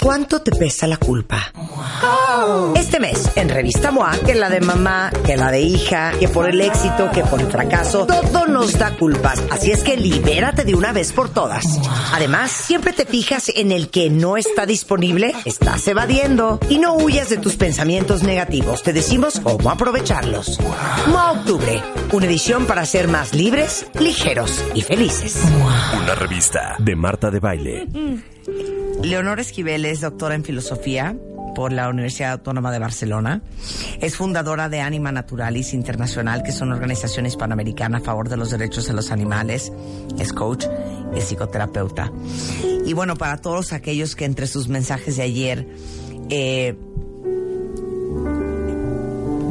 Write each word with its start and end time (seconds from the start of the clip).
¿Cuánto 0.00 0.40
te 0.40 0.50
pesa 0.50 0.86
la 0.86 0.96
culpa? 0.96 1.52
Este 2.74 2.98
mes, 2.98 3.30
en 3.36 3.50
Revista 3.50 3.90
MOA, 3.90 4.12
que 4.24 4.34
la 4.34 4.48
de 4.48 4.62
mamá, 4.62 5.10
que 5.26 5.36
la 5.36 5.50
de 5.50 5.60
hija, 5.60 6.12
que 6.18 6.26
por 6.26 6.48
el 6.48 6.58
éxito, 6.62 7.10
que 7.12 7.22
por 7.22 7.38
el 7.38 7.48
fracaso, 7.48 8.06
todo 8.06 8.46
nos 8.46 8.78
da 8.78 8.96
culpas. 8.96 9.42
Así 9.50 9.70
es 9.70 9.82
que 9.82 9.98
libérate 9.98 10.64
de 10.64 10.74
una 10.74 10.92
vez 10.92 11.12
por 11.12 11.28
todas. 11.28 11.64
Además, 12.14 12.50
siempre 12.50 12.94
te 12.94 13.04
fijas 13.04 13.50
en 13.54 13.72
el 13.72 13.90
que 13.90 14.08
no 14.08 14.38
está 14.38 14.64
disponible, 14.64 15.34
estás 15.44 15.86
evadiendo. 15.86 16.58
Y 16.70 16.78
no 16.78 16.94
huyas 16.94 17.28
de 17.28 17.36
tus 17.36 17.56
pensamientos 17.56 18.22
negativos. 18.22 18.82
Te 18.82 18.94
decimos 18.94 19.38
cómo 19.40 19.70
aprovecharlos. 19.70 20.58
MOA 21.08 21.32
Octubre, 21.32 21.82
una 22.12 22.24
edición 22.24 22.66
para 22.66 22.86
ser 22.86 23.06
más 23.06 23.34
libres, 23.34 23.86
ligeros 23.98 24.64
y 24.74 24.80
felices. 24.80 25.42
Una 26.02 26.14
revista 26.14 26.76
de 26.78 26.96
Marta 26.96 27.30
de 27.30 27.40
Baile. 27.40 27.86
Leonor 29.02 29.40
Esquivel 29.40 29.86
es 29.86 30.00
doctora 30.00 30.34
en 30.34 30.44
filosofía 30.44 31.16
por 31.54 31.72
la 31.72 31.88
Universidad 31.88 32.32
Autónoma 32.32 32.70
de 32.70 32.78
Barcelona. 32.78 33.42
Es 34.00 34.16
fundadora 34.16 34.68
de 34.68 34.80
Anima 34.80 35.10
Naturalis 35.10 35.72
Internacional, 35.72 36.42
que 36.42 36.50
es 36.50 36.60
una 36.60 36.74
organización 36.74 37.26
hispanoamericana 37.26 37.98
a 37.98 38.00
favor 38.00 38.28
de 38.28 38.36
los 38.36 38.50
derechos 38.50 38.86
de 38.86 38.92
los 38.92 39.10
animales. 39.10 39.72
Es 40.18 40.32
coach, 40.32 40.66
es 41.14 41.24
psicoterapeuta. 41.24 42.12
Y 42.84 42.92
bueno, 42.92 43.16
para 43.16 43.38
todos 43.38 43.72
aquellos 43.72 44.14
que 44.14 44.26
entre 44.26 44.46
sus 44.46 44.68
mensajes 44.68 45.16
de 45.16 45.22
ayer 45.22 45.66
eh, 46.28 46.76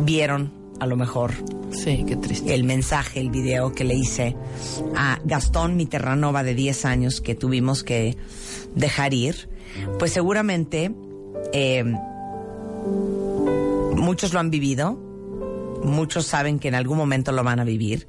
vieron 0.04 0.54
a 0.80 0.86
lo 0.86 0.96
mejor 0.96 1.34
Sí, 1.72 2.04
qué 2.08 2.16
triste. 2.16 2.54
el 2.54 2.64
mensaje, 2.64 3.20
el 3.20 3.30
video 3.30 3.74
que 3.74 3.84
le 3.84 3.96
hice 3.96 4.36
a 4.96 5.20
Gastón, 5.24 5.76
mi 5.76 5.86
terranova 5.86 6.44
de 6.44 6.56
10 6.56 6.86
años 6.86 7.22
que 7.22 7.36
tuvimos 7.36 7.84
que 7.84 8.18
dejar 8.76 9.14
ir, 9.14 9.50
pues 9.98 10.12
seguramente 10.12 10.92
eh, 11.54 11.84
muchos 13.96 14.34
lo 14.34 14.40
han 14.40 14.50
vivido, 14.50 14.98
muchos 15.84 16.26
saben 16.26 16.60
que 16.60 16.68
en 16.68 16.76
algún 16.76 16.98
momento 16.98 17.32
lo 17.32 17.44
van 17.44 17.60
a 17.60 17.64
vivir. 17.64 18.08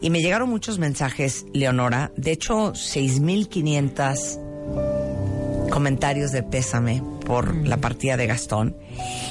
Y 0.00 0.10
me 0.10 0.20
llegaron 0.20 0.48
muchos 0.48 0.78
mensajes, 0.78 1.46
Leonora, 1.52 2.12
de 2.16 2.30
hecho 2.32 2.72
6.500 2.72 5.68
comentarios 5.70 6.32
de 6.32 6.42
pésame 6.42 7.02
por 7.24 7.54
la 7.66 7.76
partida 7.76 8.16
de 8.16 8.26
Gastón 8.26 8.76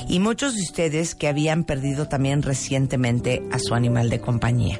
y 0.08 0.20
muchos 0.20 0.56
de 0.56 0.62
ustedes 0.62 1.16
que 1.16 1.28
habían 1.28 1.66
perdido 1.66 2.08
también 2.08 2.44
recientemente 2.44 3.44
a 3.52 3.60
su 3.60 3.74
animal 3.74 4.10
de 4.10 4.22
compañía. 4.22 4.80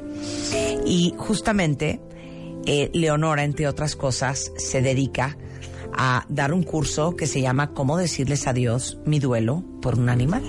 Y 0.86 1.12
justamente 1.18 2.00
eh, 2.64 2.90
Leonora, 2.94 3.44
entre 3.44 3.66
otras 3.66 3.96
cosas, 3.96 4.52
se 4.56 4.80
dedica 4.82 5.36
a 5.96 6.24
dar 6.28 6.52
un 6.52 6.62
curso 6.62 7.16
que 7.16 7.26
se 7.26 7.40
llama 7.40 7.72
Cómo 7.72 7.96
decirles 7.96 8.46
adiós 8.46 8.98
mi 9.04 9.18
duelo 9.18 9.64
por 9.80 9.98
un 9.98 10.08
animal. 10.08 10.42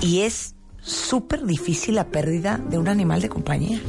Y 0.00 0.20
es 0.20 0.54
súper 0.80 1.44
difícil 1.44 1.96
la 1.96 2.08
pérdida 2.08 2.58
de 2.58 2.78
un 2.78 2.88
animal 2.88 3.20
de 3.20 3.28
compañía. 3.28 3.80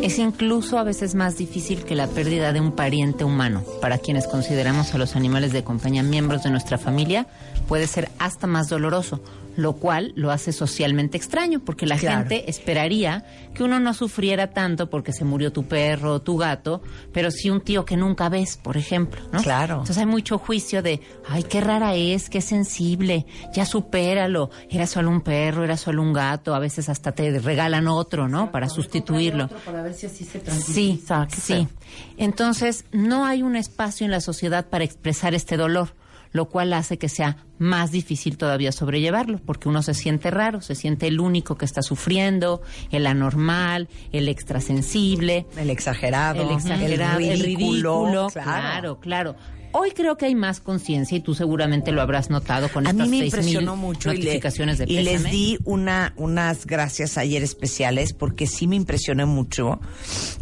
Es 0.00 0.18
incluso 0.18 0.78
a 0.78 0.84
veces 0.84 1.14
más 1.14 1.36
difícil 1.36 1.84
que 1.84 1.96
la 1.96 2.06
pérdida 2.06 2.52
de 2.52 2.60
un 2.60 2.72
pariente 2.72 3.24
humano. 3.24 3.64
Para 3.80 3.98
quienes 3.98 4.28
consideramos 4.28 4.94
a 4.94 4.98
los 4.98 5.16
animales 5.16 5.52
de 5.52 5.64
compañía 5.64 6.02
miembros 6.02 6.44
de 6.44 6.50
nuestra 6.50 6.78
familia, 6.78 7.26
puede 7.66 7.86
ser 7.88 8.08
hasta 8.18 8.46
más 8.46 8.68
doloroso, 8.68 9.20
lo 9.58 9.72
cual 9.72 10.12
lo 10.14 10.30
hace 10.30 10.52
socialmente 10.52 11.16
extraño, 11.16 11.58
porque 11.58 11.84
la 11.84 11.98
Claro. 11.98 12.18
gente 12.20 12.48
esperaría 12.48 13.24
que 13.54 13.64
uno 13.64 13.80
no 13.80 13.92
sufriera 13.92 14.50
tanto 14.52 14.88
porque 14.88 15.12
se 15.12 15.24
murió 15.24 15.50
tu 15.52 15.64
perro 15.64 16.12
o 16.14 16.20
tu 16.22 16.36
gato, 16.36 16.80
pero 17.12 17.32
sí 17.32 17.50
un 17.50 17.60
tío 17.60 17.84
que 17.84 17.96
nunca 17.96 18.28
ves, 18.28 18.56
por 18.56 18.76
ejemplo, 18.76 19.20
¿no? 19.32 19.42
Claro. 19.42 19.74
Entonces 19.74 19.98
hay 19.98 20.06
mucho 20.06 20.38
juicio 20.38 20.80
de, 20.80 21.00
ay, 21.28 21.42
qué 21.42 21.60
rara 21.60 21.96
es, 21.96 22.30
qué 22.30 22.40
sensible, 22.40 23.26
ya 23.52 23.66
supéralo, 23.66 24.50
era 24.70 24.86
solo 24.86 25.10
un 25.10 25.22
perro, 25.22 25.64
era 25.64 25.76
solo 25.76 26.02
un 26.02 26.12
gato, 26.12 26.54
a 26.54 26.60
veces 26.60 26.88
hasta 26.88 27.10
te 27.10 27.36
regalan 27.40 27.88
otro, 27.88 28.28
¿no? 28.28 28.52
Para 28.52 28.68
sustituirlo. 28.68 29.48
Para 29.64 29.82
ver 29.82 29.92
si 29.94 30.06
así 30.06 30.24
se 30.24 30.38
Sí. 30.48 31.02
Qué 31.28 31.40
sí. 31.40 31.68
Entonces, 32.16 32.84
no 32.92 33.26
hay 33.26 33.42
un 33.42 33.56
espacio 33.56 34.04
en 34.04 34.12
la 34.12 34.20
sociedad 34.20 34.66
para 34.66 34.84
expresar 34.84 35.34
este 35.34 35.56
dolor, 35.56 35.94
lo 36.32 36.46
cual 36.48 36.72
hace 36.72 36.98
que 36.98 37.08
sea 37.08 37.36
más 37.58 37.90
difícil 37.90 38.36
todavía 38.36 38.70
sobrellevarlo, 38.72 39.38
porque 39.44 39.68
uno 39.68 39.82
se 39.82 39.94
siente 39.94 40.30
raro, 40.30 40.60
se 40.60 40.74
siente 40.74 41.06
el 41.08 41.20
único 41.20 41.56
que 41.56 41.64
está 41.64 41.82
sufriendo, 41.82 42.62
el 42.90 43.06
anormal, 43.06 43.88
el 44.12 44.28
extrasensible, 44.28 45.46
El 45.56 45.70
exagerado, 45.70 46.42
el 46.42 46.56
exagerado, 46.56 47.18
el 47.18 47.30
el 47.30 47.40
ridículo. 47.40 48.28
Claro, 48.32 49.00
claro. 49.00 49.36
Hoy 49.72 49.90
creo 49.90 50.16
que 50.16 50.24
hay 50.24 50.34
más 50.34 50.60
conciencia 50.60 51.18
y 51.18 51.20
tú 51.20 51.34
seguramente 51.34 51.92
lo 51.92 52.00
habrás 52.00 52.30
notado 52.30 52.70
con 52.72 52.86
A 52.86 52.90
estas 52.90 53.06
mí 53.06 53.18
me 53.18 53.28
6,000 53.30 53.40
impresionó 53.44 53.76
mucho 53.76 54.10
y, 54.12 54.16
le- 54.16 54.24
notificaciones 54.24 54.78
de 54.78 54.84
y 54.88 55.02
les 55.02 55.24
di 55.30 55.58
una, 55.64 56.14
unas 56.16 56.64
gracias 56.66 57.18
ayer 57.18 57.42
especiales 57.42 58.14
porque 58.14 58.46
sí 58.46 58.66
me 58.66 58.76
impresionó 58.76 59.26
mucho 59.26 59.78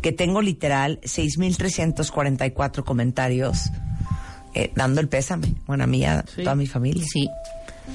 que 0.00 0.12
tengo 0.12 0.42
literal 0.42 1.00
6.344 1.02 2.84
comentarios 2.84 3.70
eh, 4.56 4.72
dando 4.74 5.02
el 5.02 5.08
pésame. 5.08 5.54
Bueno, 5.66 5.84
a 5.84 5.86
mí 5.86 6.04
a 6.04 6.22
toda 6.22 6.54
mi 6.54 6.66
familia. 6.66 7.04
Sí, 7.06 7.28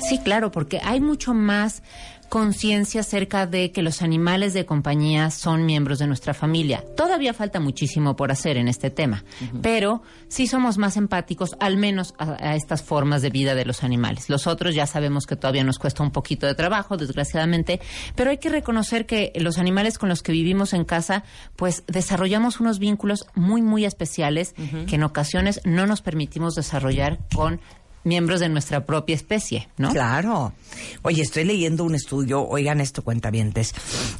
sí, 0.07 0.19
claro, 0.19 0.51
porque 0.51 0.79
hay 0.83 1.01
mucho 1.01 1.33
más 1.33 1.81
conciencia 2.31 3.01
acerca 3.01 3.45
de 3.45 3.73
que 3.73 3.81
los 3.81 4.01
animales 4.01 4.53
de 4.53 4.65
compañía 4.65 5.29
son 5.31 5.65
miembros 5.65 5.99
de 5.99 6.07
nuestra 6.07 6.33
familia. 6.33 6.81
Todavía 6.95 7.33
falta 7.33 7.59
muchísimo 7.59 8.15
por 8.15 8.31
hacer 8.31 8.55
en 8.55 8.69
este 8.69 8.89
tema, 8.89 9.25
pero 9.61 10.01
sí 10.29 10.47
somos 10.47 10.77
más 10.77 10.95
empáticos, 10.95 11.57
al 11.59 11.75
menos 11.75 12.13
a, 12.17 12.37
a 12.39 12.55
estas 12.55 12.83
formas 12.83 13.21
de 13.21 13.31
vida 13.31 13.53
de 13.53 13.65
los 13.65 13.83
animales. 13.83 14.29
Los 14.29 14.47
otros 14.47 14.73
ya 14.73 14.87
sabemos 14.87 15.25
que 15.27 15.35
todavía 15.35 15.65
nos 15.65 15.77
cuesta 15.77 16.03
un 16.03 16.11
poquito 16.11 16.47
de 16.47 16.55
trabajo, 16.55 16.95
desgraciadamente, 16.95 17.81
pero 18.15 18.29
hay 18.29 18.37
que 18.37 18.47
reconocer 18.47 19.05
que 19.05 19.33
los 19.35 19.57
animales 19.57 19.97
con 19.97 20.07
los 20.07 20.23
que 20.23 20.31
vivimos 20.31 20.71
en 20.71 20.85
casa, 20.85 21.25
pues 21.57 21.83
desarrollamos 21.87 22.61
unos 22.61 22.79
vínculos 22.79 23.27
muy, 23.35 23.61
muy 23.61 23.83
especiales 23.83 24.55
que 24.87 24.95
en 24.95 25.03
ocasiones 25.03 25.59
no 25.65 25.85
nos 25.85 26.01
permitimos 26.01 26.55
desarrollar 26.55 27.19
con 27.35 27.59
miembros 28.03 28.39
de 28.39 28.49
nuestra 28.49 28.85
propia 28.85 29.15
especie, 29.15 29.69
¿no? 29.77 29.91
Claro. 29.91 30.53
Oye, 31.01 31.21
estoy 31.21 31.43
leyendo 31.43 31.83
un 31.83 31.95
estudio, 31.95 32.47
oigan 32.47 32.81
esto, 32.81 33.03
cuentavientes. 33.03 33.73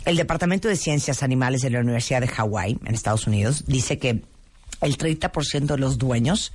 El 0.05 0.17
Departamento 0.17 0.67
de 0.67 0.75
Ciencias 0.75 1.23
Animales 1.23 1.61
de 1.61 1.69
la 1.71 1.79
Universidad 1.79 2.21
de 2.21 2.27
Hawái, 2.27 2.79
en 2.85 2.93
Estados 2.93 3.27
Unidos, 3.27 3.65
dice 3.67 3.97
que 3.97 4.21
el 4.81 4.97
30% 4.97 5.65
de 5.65 5.77
los 5.77 5.97
dueños 5.97 6.53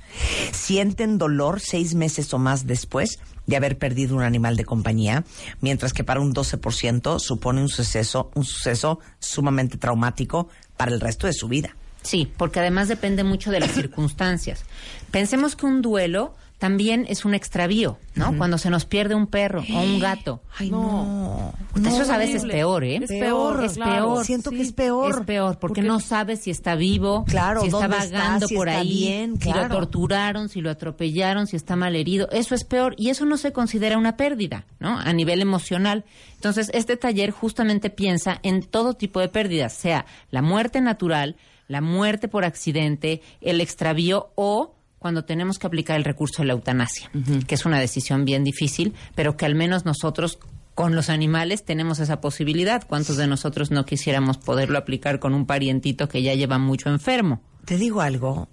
sienten 0.51 1.17
dolor 1.17 1.61
seis 1.61 1.95
meses 1.95 2.33
o 2.33 2.39
más 2.39 2.67
después 2.67 3.19
de 3.45 3.55
haber 3.55 3.77
perdido 3.77 4.15
un 4.15 4.23
animal 4.23 4.57
de 4.57 4.65
compañía, 4.65 5.23
mientras 5.61 5.93
que 5.93 6.03
para 6.03 6.19
un 6.19 6.33
12% 6.33 7.19
supone 7.19 7.61
un 7.61 7.69
suceso, 7.69 8.29
un 8.35 8.43
suceso 8.43 8.99
sumamente 9.19 9.77
traumático 9.77 10.49
para 10.75 10.91
el 10.91 10.99
resto 10.99 11.27
de 11.27 11.33
su 11.33 11.47
vida. 11.47 11.75
Sí, 12.03 12.31
porque 12.37 12.59
además 12.59 12.87
depende 12.87 13.23
mucho 13.23 13.51
de 13.51 13.61
las 13.61 13.71
circunstancias. 13.71 14.63
Pensemos 15.11 15.55
que 15.55 15.65
un 15.65 15.81
duelo 15.81 16.35
también 16.57 17.05
es 17.07 17.23
un 17.23 17.35
extravío, 17.35 17.99
¿no? 18.15 18.35
Cuando 18.35 18.57
se 18.57 18.71
nos 18.71 18.85
pierde 18.85 19.13
un 19.13 19.27
perro 19.27 19.63
o 19.73 19.79
un 19.79 19.99
gato. 19.99 20.41
Ay, 20.57 20.71
no. 20.71 21.53
Eso 21.75 22.01
es 22.01 22.09
a 22.09 22.17
veces 22.17 22.41
horrible. 22.41 22.53
peor, 22.53 22.83
¿eh? 22.83 22.99
Es 23.03 23.09
peor, 23.09 23.63
es 23.63 23.73
claro. 23.73 23.91
peor. 23.91 24.25
Siento 24.25 24.49
que 24.49 24.61
es 24.61 24.73
peor. 24.73 25.11
Es 25.11 25.25
peor, 25.25 25.59
porque, 25.59 25.83
no 25.83 25.99
sabes 25.99 26.41
si 26.41 26.49
está 26.49 26.73
vivo, 26.75 27.25
Claro, 27.25 27.61
si 27.61 27.67
está 27.67 27.87
dónde 27.87 27.97
está, 27.97 28.17
vagando 28.17 28.47
si 28.47 28.55
por 28.55 28.69
está 28.69 28.79
ahí, 28.79 28.89
bien, 28.89 29.39
si 29.39 29.53
lo 29.53 29.67
torturaron, 29.67 30.49
si 30.49 30.61
lo 30.61 30.71
atropellaron, 30.71 31.45
si 31.45 31.55
está 31.55 31.75
mal 31.75 31.95
herido. 31.95 32.27
Eso 32.31 32.55
es 32.55 32.63
peor 32.63 32.95
y 32.97 33.09
eso 33.09 33.25
no 33.25 33.37
se 33.37 33.51
considera 33.51 33.97
una 33.97 34.17
pérdida, 34.17 34.65
¿no? 34.79 34.97
A 34.97 35.13
nivel 35.13 35.41
emocional. 35.41 36.05
Entonces, 36.33 36.71
este 36.73 36.97
taller 36.97 37.29
justamente 37.29 37.91
piensa 37.91 38.39
en 38.41 38.63
todo 38.63 38.95
tipo 38.95 39.19
de 39.19 39.29
pérdidas, 39.29 39.73
sea 39.73 40.05
la 40.31 40.41
muerte 40.41 40.81
natural, 40.81 41.35
la 41.67 41.81
muerte 41.81 42.27
por 42.27 42.45
accidente, 42.45 43.21
el 43.41 43.61
extravío 43.61 44.31
o 44.35 44.73
cuando 44.99 45.25
tenemos 45.25 45.59
que 45.59 45.67
aplicar 45.67 45.97
el 45.97 46.03
recurso 46.03 46.41
de 46.41 46.47
la 46.47 46.53
eutanasia, 46.53 47.11
que 47.47 47.55
es 47.55 47.65
una 47.65 47.79
decisión 47.79 48.25
bien 48.25 48.43
difícil, 48.43 48.93
pero 49.15 49.37
que 49.37 49.45
al 49.45 49.55
menos 49.55 49.85
nosotros 49.85 50.39
con 50.77 50.95
los 50.95 51.09
animales 51.09 51.65
tenemos 51.65 51.99
esa 51.99 52.21
posibilidad. 52.21 52.85
¿Cuántos 52.87 53.17
de 53.17 53.25
nosotros 53.25 53.71
no 53.71 53.83
quisiéramos 53.83 54.37
poderlo 54.37 54.77
aplicar 54.77 55.19
con 55.19 55.33
un 55.33 55.47
parientito 55.47 56.07
que 56.07 56.21
ya 56.21 56.35
lleva 56.35 56.59
mucho 56.59 56.89
enfermo? 56.89 57.41
Te 57.65 57.77
digo 57.77 58.01
algo. 58.01 58.47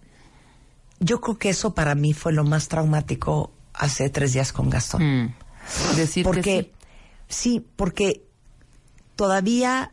Yo 1.01 1.21
creo 1.21 1.39
que 1.39 1.51
eso 1.51 1.75
para 1.75 1.95
mí 1.95 2.15
fue 2.15 2.33
lo 2.33 2.45
más 2.45 2.69
traumático 2.69 3.53
hace 3.75 4.09
tres 4.09 4.33
días 4.33 4.55
con 4.55 4.71
Gastón. 4.71 5.03
Mm. 5.03 5.35
Decir 5.97 6.25
porque 6.25 6.43
que 6.43 6.73
sí. 7.29 7.63
porque 7.77 8.25
todavía 9.17 9.93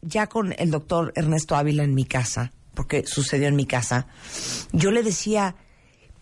ya 0.00 0.28
con 0.28 0.54
el 0.56 0.70
doctor 0.70 1.12
Ernesto 1.16 1.54
Ávila 1.56 1.84
en 1.84 1.94
mi 1.94 2.04
casa, 2.04 2.52
porque 2.74 3.06
sucedió 3.06 3.48
en 3.48 3.56
mi 3.56 3.66
casa, 3.66 4.06
yo 4.72 4.90
le 4.90 5.02
decía, 5.02 5.54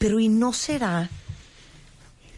pero 0.00 0.18
¿y 0.18 0.30
no 0.30 0.54
será 0.54 1.10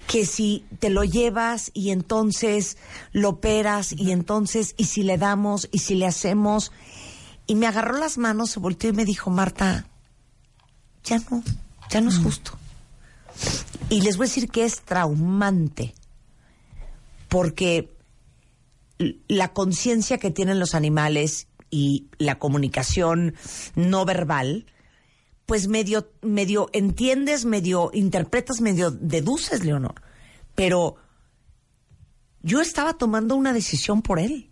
que 0.09 0.27
si 0.27 0.65
te 0.81 0.91
lo 0.91 1.05
llevas 1.05 1.71
y 1.75 1.91
entonces 1.91 2.77
lo 3.13 3.29
operas 3.29 3.93
y 3.93 4.11
entonces 4.11 4.75
y 4.77 4.87
si 4.87 5.05
le 5.05 5.17
damos 5.17 5.69
y 5.71 5.79
si 5.79 5.95
le 5.95 6.09
hacemos 6.09 6.73
y 7.47 7.55
me 7.55 7.69
agarró 7.69 7.97
las 7.99 8.19
manos, 8.19 8.51
se 8.51 8.59
volteó 8.59 8.91
y 8.91 8.95
me 8.95 9.05
dijo, 9.05 9.31
Marta, 9.31 9.87
ya 11.05 11.21
no, 11.31 11.45
ya 11.89 12.01
no 12.01 12.11
es 12.11 12.19
justo. 12.19 12.59
Y 13.91 14.01
les 14.01 14.17
voy 14.17 14.25
a 14.25 14.29
decir 14.29 14.49
que 14.49 14.65
es 14.65 14.81
traumante, 14.81 15.95
porque 17.29 17.95
la 19.29 19.53
conciencia 19.53 20.19
que 20.19 20.33
tienen 20.33 20.59
los 20.59 20.75
animales 20.75 21.47
y 21.71 22.09
la 22.19 22.41
comunicación 22.41 23.37
no 23.77 24.05
verbal, 24.05 24.67
pues 25.47 25.69
medio, 25.69 26.11
medio 26.23 26.69
entiendes, 26.73 27.45
medio 27.45 27.91
interpretas, 27.93 28.61
medio 28.61 28.91
deduces, 28.91 29.65
Leonor. 29.65 30.03
Pero 30.55 30.97
yo 32.43 32.61
estaba 32.61 32.95
tomando 32.95 33.37
una 33.37 33.53
decisión 33.53 34.03
por 34.03 34.19
él. 34.19 34.51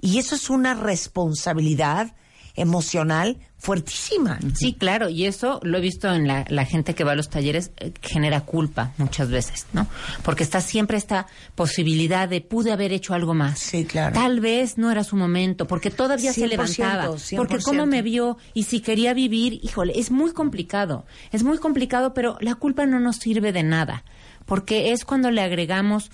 Y 0.00 0.18
eso 0.18 0.34
es 0.34 0.50
una 0.50 0.74
responsabilidad 0.74 2.14
emocional 2.56 3.38
fuertísima. 3.58 4.38
Sí, 4.54 4.74
claro, 4.74 5.08
y 5.08 5.24
eso 5.24 5.60
lo 5.62 5.78
he 5.78 5.80
visto 5.80 6.12
en 6.12 6.26
la, 6.26 6.64
gente 6.64 6.94
que 6.94 7.04
va 7.04 7.12
a 7.12 7.14
los 7.14 7.30
talleres, 7.30 7.70
eh, 7.78 7.92
genera 8.02 8.42
culpa 8.42 8.92
muchas 8.98 9.30
veces, 9.30 9.66
¿no? 9.72 9.86
Porque 10.22 10.42
está 10.42 10.60
siempre 10.60 10.96
esta 10.96 11.26
posibilidad 11.54 12.28
de 12.28 12.40
pude 12.40 12.72
haber 12.72 12.92
hecho 12.92 13.14
algo 13.14 13.34
más. 13.34 13.58
Sí, 13.58 13.84
claro. 13.84 14.14
Tal 14.14 14.40
vez 14.40 14.78
no 14.78 14.90
era 14.90 15.04
su 15.04 15.16
momento, 15.16 15.66
porque 15.66 15.90
todavía 15.90 16.32
se 16.32 16.46
levantaba. 16.46 17.10
Porque 17.36 17.58
cómo 17.58 17.86
me 17.86 18.02
vio 18.02 18.36
y 18.54 18.64
si 18.64 18.80
quería 18.80 19.14
vivir, 19.14 19.60
híjole, 19.62 19.94
es 19.96 20.10
muy 20.10 20.32
complicado, 20.32 21.04
es 21.32 21.42
muy 21.42 21.58
complicado, 21.58 22.14
pero 22.14 22.36
la 22.40 22.54
culpa 22.54 22.86
no 22.86 23.00
nos 23.00 23.16
sirve 23.16 23.52
de 23.52 23.62
nada, 23.62 24.04
porque 24.44 24.92
es 24.92 25.04
cuando 25.04 25.30
le 25.30 25.40
agregamos 25.40 26.10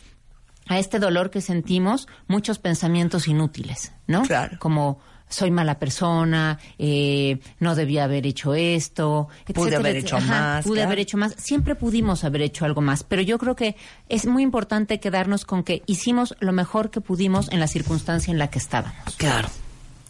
a 0.68 0.78
este 0.78 0.98
dolor 0.98 1.30
que 1.30 1.40
sentimos 1.40 2.06
muchos 2.28 2.58
pensamientos 2.58 3.28
inútiles, 3.28 3.92
¿no? 4.06 4.22
Claro. 4.22 4.58
Como 4.58 5.00
soy 5.32 5.50
mala 5.50 5.78
persona, 5.78 6.58
eh, 6.78 7.38
no 7.58 7.74
debía 7.74 8.04
haber 8.04 8.26
hecho 8.26 8.54
esto, 8.54 9.28
pude 9.54 9.76
haber 9.76 9.96
hecho 9.96 10.20
más. 10.20 10.64
Pude 10.64 10.82
haber 10.82 10.98
hecho 10.98 11.16
más. 11.16 11.34
Siempre 11.38 11.74
pudimos 11.74 12.24
haber 12.24 12.42
hecho 12.42 12.64
algo 12.64 12.80
más, 12.80 13.02
pero 13.02 13.22
yo 13.22 13.38
creo 13.38 13.56
que 13.56 13.76
es 14.08 14.26
muy 14.26 14.42
importante 14.42 15.00
quedarnos 15.00 15.44
con 15.44 15.64
que 15.64 15.82
hicimos 15.86 16.36
lo 16.40 16.52
mejor 16.52 16.90
que 16.90 17.00
pudimos 17.00 17.50
en 17.50 17.60
la 17.60 17.66
circunstancia 17.66 18.30
en 18.30 18.38
la 18.38 18.48
que 18.48 18.58
estábamos. 18.58 19.16
Claro. 19.16 19.48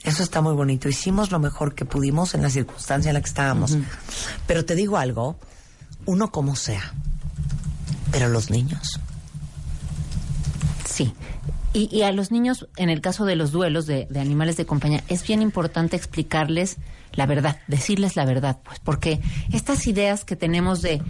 Eso 0.02 0.24
está 0.24 0.40
muy 0.40 0.54
bonito. 0.54 0.88
Hicimos 0.88 1.30
lo 1.30 1.38
mejor 1.38 1.74
que 1.76 1.84
pudimos 1.84 2.34
en 2.34 2.42
la 2.42 2.50
circunstancia 2.50 3.10
en 3.10 3.14
la 3.14 3.20
que 3.20 3.28
estábamos. 3.28 3.78
Pero 4.48 4.64
te 4.64 4.74
digo 4.74 4.96
algo, 4.96 5.36
uno 6.06 6.32
como 6.32 6.56
sea, 6.56 6.92
pero 8.10 8.28
los 8.28 8.50
niños. 8.50 8.98
Sí. 10.84 11.14
Y, 11.74 12.02
a 12.02 12.12
los 12.12 12.30
niños, 12.30 12.69
en 12.76 12.90
el 12.90 13.00
caso 13.00 13.24
de 13.24 13.34
los 13.34 13.50
duelos 13.50 13.86
de, 13.86 14.06
animales 14.14 14.58
de 14.58 14.66
compañía, 14.66 15.02
es 15.08 15.26
bien 15.26 15.40
importante 15.40 15.96
explicarles 15.96 16.76
la 17.14 17.24
verdad, 17.24 17.58
decirles 17.66 18.14
la 18.14 18.26
verdad, 18.26 18.58
pues, 18.62 18.78
porque 18.78 19.20
estas 19.52 19.86
ideas 19.86 20.24
que 20.24 20.36
tenemos 20.36 20.82
de, 20.82 21.00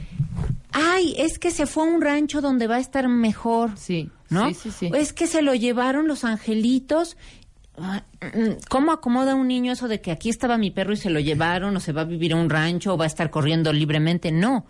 ay, 0.73 1.15
es 1.19 1.39
que 1.39 1.51
se 1.51 1.67
fue 1.67 1.85
a 1.85 1.91
un 1.91 2.01
rancho 2.01 2.41
donde 2.41 2.69
va 2.69 2.77
a 2.77 2.81
estar 2.81 3.09
mejor, 3.09 3.73
sí, 3.77 4.11
¿no? 4.31 4.49
Sí, 4.49 4.55
sí, 4.55 4.71
sí. 4.71 4.91
Es 4.95 5.13
que 5.13 5.27
se 5.27 5.43
lo 5.43 5.55
llevaron 5.55 6.07
los 6.07 6.25
angelitos. 6.25 7.17
Ah, 7.79 8.05
mm, 8.21 8.63
¿Cómo 8.69 8.93
acomoda 8.93 9.35
un 9.35 9.49
niño 9.49 9.73
eso 9.73 9.89
de 9.89 10.01
que 10.01 10.13
aquí 10.13 10.29
estaba 10.29 10.59
mi 10.59 10.71
perro 10.71 10.93
y 10.93 10.97
se 10.97 11.11
lo 11.11 11.19
llevaron, 11.19 11.77
o 11.77 11.81
se 11.81 11.93
va 11.93 12.03
a 12.03 12.05
vivir 12.05 12.35
a 12.35 12.37
un 12.37 12.51
rancho, 12.51 12.95
o 12.95 12.97
va 12.97 13.05
a 13.05 13.09
estar 13.09 13.31
corriendo 13.31 13.73
libremente? 13.73 14.31
No 14.31 14.65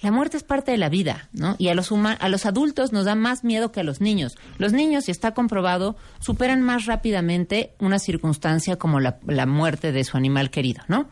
la 0.00 0.10
muerte 0.10 0.36
es 0.36 0.42
parte 0.42 0.72
de 0.72 0.78
la 0.78 0.88
vida, 0.88 1.28
¿no? 1.32 1.56
Y 1.58 1.68
a 1.68 1.74
los, 1.74 1.90
a 1.90 2.28
los 2.28 2.46
adultos 2.46 2.92
nos 2.92 3.06
da 3.06 3.14
más 3.14 3.44
miedo 3.44 3.72
que 3.72 3.80
a 3.80 3.84
los 3.84 4.00
niños. 4.00 4.36
Los 4.58 4.72
niños, 4.72 5.08
y 5.08 5.10
está 5.10 5.32
comprobado, 5.32 5.96
superan 6.20 6.60
más 6.60 6.84
rápidamente 6.86 7.74
una 7.78 7.98
circunstancia 7.98 8.76
como 8.76 9.00
la 9.00 9.46
muerte 9.46 9.92
de 9.92 10.04
su 10.04 10.16
animal 10.16 10.50
querido, 10.50 10.82
¿no? 10.88 11.08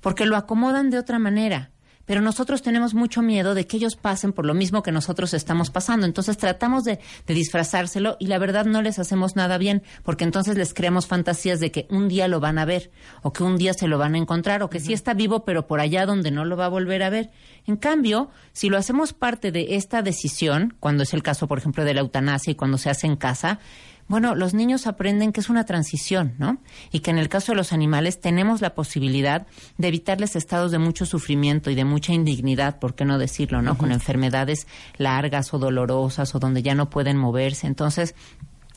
Porque 0.00 0.26
lo 0.26 0.36
acomodan 0.36 0.90
de 0.90 0.98
otra 0.98 1.18
manera 1.18 1.70
pero 2.06 2.22
nosotros 2.22 2.62
tenemos 2.62 2.94
mucho 2.94 3.20
miedo 3.20 3.54
de 3.54 3.66
que 3.66 3.76
ellos 3.76 3.96
pasen 3.96 4.32
por 4.32 4.46
lo 4.46 4.54
mismo 4.54 4.82
que 4.82 4.92
nosotros 4.92 5.34
estamos 5.34 5.70
pasando. 5.70 6.06
Entonces 6.06 6.38
tratamos 6.38 6.84
de, 6.84 7.00
disfrazárselo 7.26 8.16
y 8.18 8.28
la 8.28 8.38
verdad 8.38 8.64
no 8.64 8.80
les 8.80 8.98
hacemos 8.98 9.36
nada 9.36 9.58
bien, 9.58 9.82
porque 10.02 10.24
entonces 10.24 10.56
les 10.56 10.72
creamos 10.72 11.06
fantasías 11.06 11.60
de 11.60 11.70
que 11.70 11.86
un 11.90 12.08
día 12.08 12.28
lo 12.28 12.40
van 12.40 12.58
a 12.58 12.64
ver, 12.64 12.90
o 13.22 13.32
que 13.32 13.42
un 13.42 13.58
día 13.58 13.74
se 13.74 13.88
lo 13.88 13.98
van 13.98 14.14
a 14.14 14.18
encontrar, 14.18 14.62
o 14.62 14.70
que 14.70 14.80
sí 14.80 14.92
está 14.92 15.12
vivo, 15.14 15.44
pero 15.44 15.66
por 15.66 15.80
allá 15.80 16.06
donde 16.06 16.30
no 16.30 16.44
lo 16.44 16.56
va 16.56 16.66
a 16.66 16.68
volver 16.68 17.02
a 17.02 17.10
ver. 17.10 17.30
En 17.66 17.76
cambio, 17.76 18.30
si 18.52 18.68
lo 18.68 18.78
hacemos 18.78 19.12
parte 19.12 19.52
de 19.52 19.76
esta 19.76 20.02
decisión, 20.02 20.74
cuando 20.80 21.02
es 21.02 21.12
el 21.12 21.22
caso, 21.22 21.48
por 21.48 21.58
ejemplo, 21.58 21.84
de 21.84 21.94
la 21.94 22.00
eutanasia 22.00 22.52
y 22.52 22.54
cuando 22.54 22.78
se 22.78 22.90
hace 22.90 23.06
en 23.06 23.16
casa, 23.16 23.58
bueno, 24.08 24.34
los 24.34 24.54
niños 24.54 24.86
aprenden 24.86 25.32
que 25.32 25.40
es 25.40 25.48
una 25.48 25.64
transición, 25.64 26.34
¿no? 26.38 26.58
Y 26.92 27.00
que 27.00 27.10
en 27.10 27.18
el 27.18 27.28
caso 27.28 27.52
de 27.52 27.56
los 27.56 27.72
animales 27.72 28.20
tenemos 28.20 28.60
la 28.60 28.74
posibilidad 28.74 29.46
de 29.78 29.88
evitarles 29.88 30.36
estados 30.36 30.70
de 30.70 30.78
mucho 30.78 31.06
sufrimiento 31.06 31.70
y 31.70 31.74
de 31.74 31.84
mucha 31.84 32.12
indignidad, 32.12 32.78
¿por 32.78 32.94
qué 32.94 33.04
no 33.04 33.18
decirlo, 33.18 33.62
no? 33.62 33.76
Con 33.76 33.90
enfermedades 33.90 34.66
largas 34.96 35.52
o 35.52 35.58
dolorosas 35.58 36.34
o 36.34 36.38
donde 36.38 36.62
ya 36.62 36.74
no 36.74 36.88
pueden 36.88 37.16
moverse. 37.16 37.66
Entonces, 37.66 38.14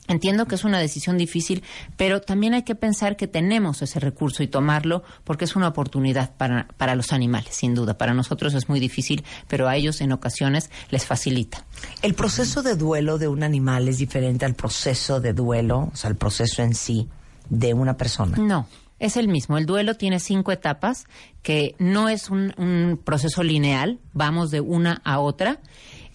Entiendo 0.10 0.48
que 0.48 0.56
es 0.56 0.64
una 0.64 0.80
decisión 0.80 1.18
difícil, 1.18 1.64
pero 1.96 2.20
también 2.20 2.56
hay 2.56 2.64
que 2.64 2.76
pensar 2.76 3.16
que 3.16 3.28
tenemos 3.28 3.82
ese 3.84 4.00
recurso 4.00 4.42
y 4.42 4.48
tomarlo 4.48 5.04
porque 5.24 5.46
es 5.46 5.56
una 5.56 5.68
oportunidad 5.68 6.36
para, 6.36 6.68
para 6.78 6.96
los 6.96 7.14
animales, 7.14 7.56
sin 7.56 7.76
duda. 7.76 7.98
Para 7.98 8.16
nosotros 8.16 8.56
es 8.56 8.68
muy 8.68 8.80
difícil, 8.80 9.24
pero 9.48 9.68
a 9.68 9.76
ellos 9.76 10.02
en 10.02 10.12
ocasiones 10.12 10.72
les 10.90 11.06
facilita. 11.06 11.64
El 12.02 12.16
proceso 12.16 12.64
de 12.64 12.76
duelo 12.76 13.20
de 13.20 13.28
un 13.28 13.44
animal 13.44 13.88
es 13.88 14.00
diferente 14.00 14.46
al 14.46 14.56
proceso 14.56 15.22
de 15.22 15.34
duelo, 15.34 15.92
o 15.94 15.96
sea, 15.96 16.10
el 16.10 16.16
proceso 16.16 16.64
en 16.64 16.74
sí 16.74 17.08
de 17.50 17.76
una 17.76 17.96
persona. 17.96 18.38
No. 18.38 18.68
Es 18.98 19.16
el 19.16 19.30
mismo. 19.30 19.58
El 19.58 19.66
duelo 19.66 19.96
tiene 19.96 20.20
cinco 20.20 20.52
etapas, 20.52 21.06
que 21.42 21.76
no 21.80 22.10
es 22.10 22.30
un, 22.30 22.54
un 22.58 23.00
proceso 23.02 23.44
lineal, 23.44 24.00
vamos 24.12 24.52
de 24.52 24.60
una 24.60 25.02
a 25.06 25.20
otra 25.20 25.60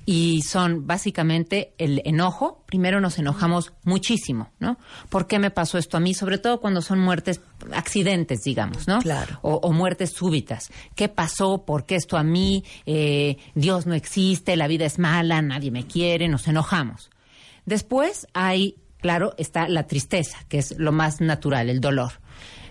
y 0.06 0.42
son 0.42 0.86
básicamente 0.86 1.74
el 1.78 2.02
enojo. 2.04 2.62
Primero 2.66 3.00
nos 3.00 3.18
enojamos 3.18 3.72
muchísimo, 3.84 4.50
¿no? 4.58 4.78
¿Por 5.08 5.26
qué 5.26 5.38
me 5.38 5.50
pasó 5.50 5.78
esto 5.78 5.96
a 5.96 6.00
mí? 6.00 6.14
Sobre 6.14 6.38
todo 6.38 6.60
cuando 6.60 6.82
son 6.82 7.00
muertes, 7.00 7.40
accidentes, 7.72 8.42
digamos, 8.42 8.86
¿no? 8.86 9.00
Claro. 9.00 9.38
O, 9.42 9.72
muertes 9.72 10.12
súbitas. 10.12 10.70
¿Qué 10.94 11.08
pasó? 11.08 11.64
¿Por 11.64 11.86
qué 11.86 11.96
esto 11.96 12.16
a 12.16 12.22
mí? 12.22 12.64
Eh, 12.86 13.38
Dios 13.54 13.86
no 13.86 13.94
existe, 13.94 14.56
la 14.56 14.68
vida 14.68 14.84
es 14.84 14.98
mala, 14.98 15.40
nadie 15.42 15.70
me 15.70 15.86
quiere, 15.86 16.28
nos 16.28 16.46
enojamos. 16.48 17.10
Después 17.66 18.26
hay, 18.34 18.76
claro, 19.00 19.34
está 19.38 19.68
la 19.68 19.86
tristeza, 19.86 20.38
que 20.48 20.58
es 20.58 20.78
lo 20.78 20.92
más 20.92 21.20
natural, 21.20 21.70
el 21.70 21.80
dolor. 21.80 22.12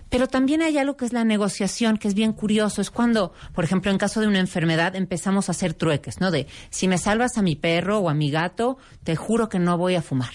Pero 0.08 0.28
también 0.28 0.62
hay 0.62 0.78
algo 0.78 0.96
que 0.96 1.04
es 1.04 1.12
la 1.12 1.24
negociación, 1.24 1.96
que 1.96 2.08
es 2.08 2.14
bien 2.14 2.32
curioso. 2.32 2.80
Es 2.80 2.90
cuando, 2.90 3.32
por 3.54 3.64
ejemplo, 3.64 3.90
en 3.90 3.98
caso 3.98 4.20
de 4.20 4.26
una 4.26 4.38
enfermedad, 4.38 4.96
empezamos 4.96 5.48
a 5.48 5.52
hacer 5.52 5.74
trueques, 5.74 6.20
¿no? 6.20 6.30
De 6.30 6.46
si 6.70 6.88
me 6.88 6.98
salvas 6.98 7.38
a 7.38 7.42
mi 7.42 7.56
perro 7.56 7.98
o 7.98 8.08
a 8.08 8.14
mi 8.14 8.30
gato, 8.30 8.78
te 9.02 9.16
juro 9.16 9.48
que 9.48 9.58
no 9.58 9.76
voy 9.78 9.94
a 9.96 10.02
fumar. 10.02 10.32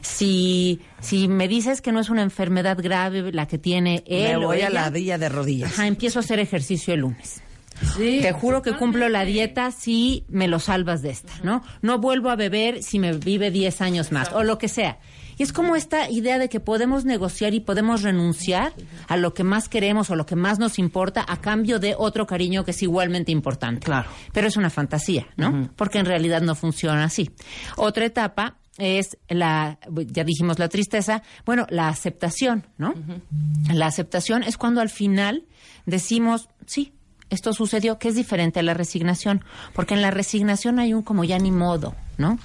Si, 0.00 0.80
si 1.00 1.28
me 1.28 1.46
dices 1.46 1.80
que 1.80 1.92
no 1.92 2.00
es 2.00 2.10
una 2.10 2.22
enfermedad 2.22 2.78
grave 2.82 3.30
la 3.32 3.46
que 3.46 3.58
tiene 3.58 4.02
él 4.06 4.40
me 4.40 4.46
voy 4.46 4.60
a 4.62 4.70
la 4.70 4.90
villa 4.90 5.18
de 5.18 5.28
rodillas. 5.28 5.78
empiezo 5.78 6.18
a 6.18 6.22
hacer 6.22 6.40
ejercicio 6.40 6.92
el 6.94 7.00
lunes. 7.00 7.42
Te 7.96 8.32
juro 8.32 8.62
que 8.62 8.74
cumplo 8.74 9.08
la 9.08 9.24
dieta 9.24 9.70
si 9.70 10.24
me 10.28 10.46
lo 10.48 10.60
salvas 10.60 11.02
de 11.02 11.10
esta, 11.10 11.32
¿no? 11.42 11.62
No 11.80 11.98
vuelvo 11.98 12.30
a 12.30 12.36
beber 12.36 12.82
si 12.82 12.98
me 12.98 13.12
vive 13.12 13.50
10 13.50 13.80
años 13.80 14.12
más, 14.12 14.32
o 14.32 14.42
lo 14.44 14.58
que 14.58 14.68
sea. 14.68 14.98
Y 15.38 15.42
es 15.42 15.52
como 15.52 15.76
esta 15.76 16.10
idea 16.10 16.38
de 16.38 16.48
que 16.48 16.60
podemos 16.60 17.04
negociar 17.04 17.54
y 17.54 17.60
podemos 17.60 18.02
renunciar 18.02 18.72
a 19.08 19.16
lo 19.16 19.34
que 19.34 19.44
más 19.44 19.68
queremos 19.68 20.10
o 20.10 20.16
lo 20.16 20.26
que 20.26 20.36
más 20.36 20.58
nos 20.58 20.78
importa 20.78 21.24
a 21.26 21.40
cambio 21.40 21.78
de 21.78 21.94
otro 21.96 22.26
cariño 22.26 22.64
que 22.64 22.72
es 22.72 22.82
igualmente 22.82 23.32
importante. 23.32 23.84
Claro. 23.84 24.08
Pero 24.32 24.48
es 24.48 24.56
una 24.56 24.70
fantasía, 24.70 25.26
¿no? 25.36 25.70
Porque 25.76 25.98
en 25.98 26.06
realidad 26.06 26.42
no 26.42 26.54
funciona 26.54 27.04
así. 27.04 27.30
Otra 27.76 28.04
etapa 28.04 28.58
es 28.78 29.18
la, 29.28 29.78
ya 30.06 30.24
dijimos 30.24 30.58
la 30.58 30.68
tristeza, 30.68 31.22
bueno, 31.44 31.66
la 31.68 31.88
aceptación, 31.88 32.66
¿no? 32.78 32.94
La 33.72 33.86
aceptación 33.86 34.42
es 34.42 34.56
cuando 34.56 34.80
al 34.80 34.88
final 34.88 35.44
decimos, 35.86 36.48
sí, 36.66 36.94
esto 37.30 37.52
sucedió, 37.52 37.98
que 37.98 38.08
es 38.08 38.14
diferente 38.14 38.60
a 38.60 38.62
la 38.62 38.74
resignación, 38.74 39.44
porque 39.74 39.94
en 39.94 40.02
la 40.02 40.10
resignación 40.10 40.78
hay 40.78 40.94
un 40.94 41.02
como 41.02 41.24
ya 41.24 41.38
ni 41.38 41.50
modo, 41.50 41.94
¿no? 42.18 42.38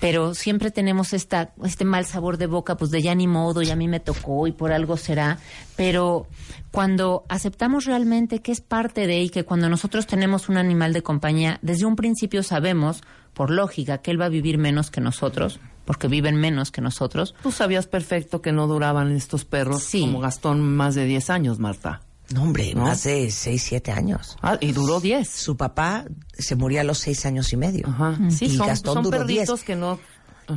Pero 0.00 0.34
siempre 0.34 0.70
tenemos 0.70 1.12
esta, 1.12 1.52
este 1.62 1.84
mal 1.84 2.06
sabor 2.06 2.38
de 2.38 2.46
boca, 2.46 2.76
pues 2.76 2.90
de 2.90 3.02
ya 3.02 3.14
ni 3.14 3.26
modo, 3.26 3.62
ya 3.62 3.74
a 3.74 3.76
mí 3.76 3.86
me 3.86 4.00
tocó 4.00 4.46
y 4.46 4.52
por 4.52 4.72
algo 4.72 4.96
será. 4.96 5.38
Pero 5.76 6.26
cuando 6.70 7.24
aceptamos 7.28 7.84
realmente 7.84 8.40
que 8.40 8.50
es 8.50 8.62
parte 8.62 9.06
de 9.06 9.20
y 9.20 9.28
que 9.28 9.44
cuando 9.44 9.68
nosotros 9.68 10.06
tenemos 10.06 10.48
un 10.48 10.56
animal 10.56 10.94
de 10.94 11.02
compañía, 11.02 11.58
desde 11.62 11.84
un 11.84 11.96
principio 11.96 12.42
sabemos, 12.42 13.02
por 13.34 13.50
lógica, 13.50 13.98
que 13.98 14.10
él 14.10 14.20
va 14.20 14.26
a 14.26 14.30
vivir 14.30 14.58
menos 14.58 14.90
que 14.90 15.00
nosotros, 15.00 15.60
porque 15.84 16.08
viven 16.08 16.36
menos 16.36 16.70
que 16.70 16.80
nosotros. 16.80 17.34
Tú 17.42 17.52
sabías 17.52 17.86
perfecto 17.86 18.42
que 18.42 18.52
no 18.52 18.66
duraban 18.66 19.12
estos 19.12 19.44
perros 19.44 19.88
como 19.92 20.20
Gastón 20.20 20.60
más 20.76 20.94
de 20.94 21.04
10 21.04 21.30
años, 21.30 21.58
Marta. 21.58 22.00
No, 22.34 22.44
hombre, 22.44 22.74
más 22.76 23.02
de 23.02 23.30
6, 23.30 23.62
7 23.62 23.90
años. 23.90 24.36
Ah, 24.40 24.56
y 24.60 24.72
duró 24.72 25.00
10. 25.00 25.28
Su 25.28 25.56
papá 25.56 26.04
se 26.38 26.54
murió 26.54 26.80
a 26.80 26.84
los 26.84 26.98
6 26.98 27.26
años 27.26 27.52
y 27.52 27.56
medio. 27.56 27.88
Ajá. 27.88 28.18
Sí, 28.30 28.56
son, 28.56 28.76
son 28.76 29.10
perritos 29.10 29.62
que 29.64 29.74
no 29.74 29.98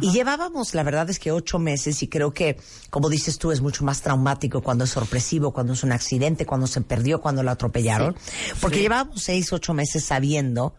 Y 0.01 0.11
llevábamos, 0.11 0.75
la 0.75 0.83
verdad 0.83 1.09
es 1.09 1.19
que 1.19 1.31
ocho 1.31 1.59
meses 1.59 2.01
y 2.03 2.07
creo 2.07 2.31
que, 2.33 2.57
como 2.89 3.09
dices 3.09 3.37
tú, 3.37 3.51
es 3.51 3.61
mucho 3.61 3.83
más 3.83 4.01
traumático 4.01 4.61
cuando 4.61 4.83
es 4.83 4.91
sorpresivo, 4.91 5.51
cuando 5.51 5.73
es 5.73 5.83
un 5.83 5.91
accidente, 5.91 6.45
cuando 6.45 6.67
se 6.67 6.81
perdió, 6.81 7.21
cuando 7.21 7.41
lo 7.43 7.51
atropellaron. 7.51 8.15
Porque 8.61 8.79
llevábamos 8.79 9.21
seis, 9.23 9.51
ocho 9.51 9.73
meses 9.73 10.03
sabiendo 10.03 10.75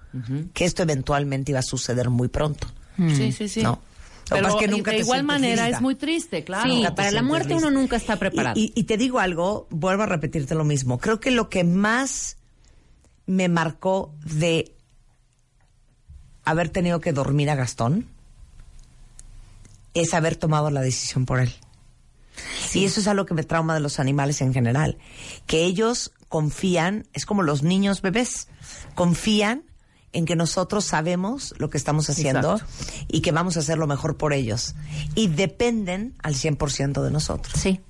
que 0.53 0.65
esto 0.65 0.83
eventualmente 0.83 1.53
iba 1.53 1.59
a 1.59 1.63
suceder 1.63 2.09
muy 2.09 2.29
pronto. 2.29 2.69
Sí, 2.97 3.33
sí, 3.33 3.49
sí. 3.49 3.63
¿No? 3.63 3.81
Pero 4.29 4.57
que 4.57 4.69
nunca 4.69 4.91
de 4.91 4.99
igual 4.99 5.23
manera 5.25 5.69
es 5.69 5.81
muy 5.81 5.95
triste, 5.95 6.45
claro. 6.45 6.71
Sí, 6.71 6.85
para 6.97 7.11
la 7.11 7.23
muerte 7.23 7.55
uno 7.55 7.71
nunca 7.71 7.97
está 7.97 8.17
preparado. 8.17 8.59
Y, 8.59 8.73
y, 8.75 8.85
te 8.85 8.97
digo 8.97 9.19
algo, 9.19 9.67
vuelvo 9.71 10.05
a 10.05 10.07
repetirte 10.07 10.55
lo 10.55 10.65
mismo. 10.65 10.99
Creo 10.99 11.21
que 11.21 11.31
lo 11.31 11.51
que 11.51 11.65
más 11.65 12.37
me 13.27 13.49
marcó 13.49 14.15
de 14.25 14.75
haber 16.45 16.69
tenido 16.69 17.01
que 17.01 17.13
dormir 17.13 17.51
a 17.51 17.55
Gastón 17.55 18.09
es 19.95 20.13
haber 20.15 20.37
tomado 20.37 20.71
la 20.71 20.81
decisión 20.81 21.25
por 21.27 21.41
él. 21.41 21.53
Y 22.75 22.85
eso 22.85 23.01
es 23.01 23.07
algo 23.07 23.27
que 23.27 23.35
me 23.35 23.45
trauma 23.45 23.75
de 23.75 23.81
los 23.81 24.01
animales 24.01 24.41
en 24.41 24.53
general, 24.53 24.99
que 25.47 25.65
ellos 25.65 26.13
confían, 26.29 27.07
es 27.13 27.27
como 27.27 27.43
los 27.43 27.63
niños 27.63 28.03
bebés, 28.03 28.49
confían 28.97 29.63
en 30.15 30.25
que 30.25 30.37
nosotros 30.37 30.85
sabemos 30.85 31.55
lo 31.59 31.69
que 31.69 31.77
estamos 31.77 32.09
haciendo 32.09 32.61
y 33.09 33.21
que 33.21 33.33
vamos 33.33 33.57
a 33.57 33.61
hacer 33.61 33.77
lo 33.77 33.87
mejor 33.87 34.17
por 34.17 34.33
ellos. 34.33 34.75
Y 35.15 35.29
dependen 35.29 36.15
al 36.23 36.35
100% 36.35 37.03
de 37.03 37.11
nosotros. 37.11 37.55
Sí. 37.61 37.81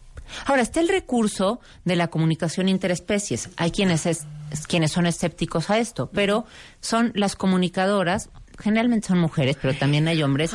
Ahora, 0.46 0.62
está 0.62 0.80
el 0.80 0.88
recurso 0.88 1.60
de 1.84 1.96
la 1.96 2.08
comunicación 2.08 2.68
interespecies. 2.68 3.50
Hay 3.56 3.70
quienes, 3.70 4.06
es, 4.06 4.24
quienes 4.66 4.90
son 4.90 5.06
escépticos 5.06 5.70
a 5.70 5.78
esto, 5.78 6.10
pero 6.12 6.46
son 6.80 7.12
las 7.14 7.36
comunicadoras, 7.36 8.30
generalmente 8.58 9.08
son 9.08 9.18
mujeres, 9.18 9.56
pero 9.60 9.76
también 9.76 10.08
hay 10.08 10.22
hombres 10.22 10.50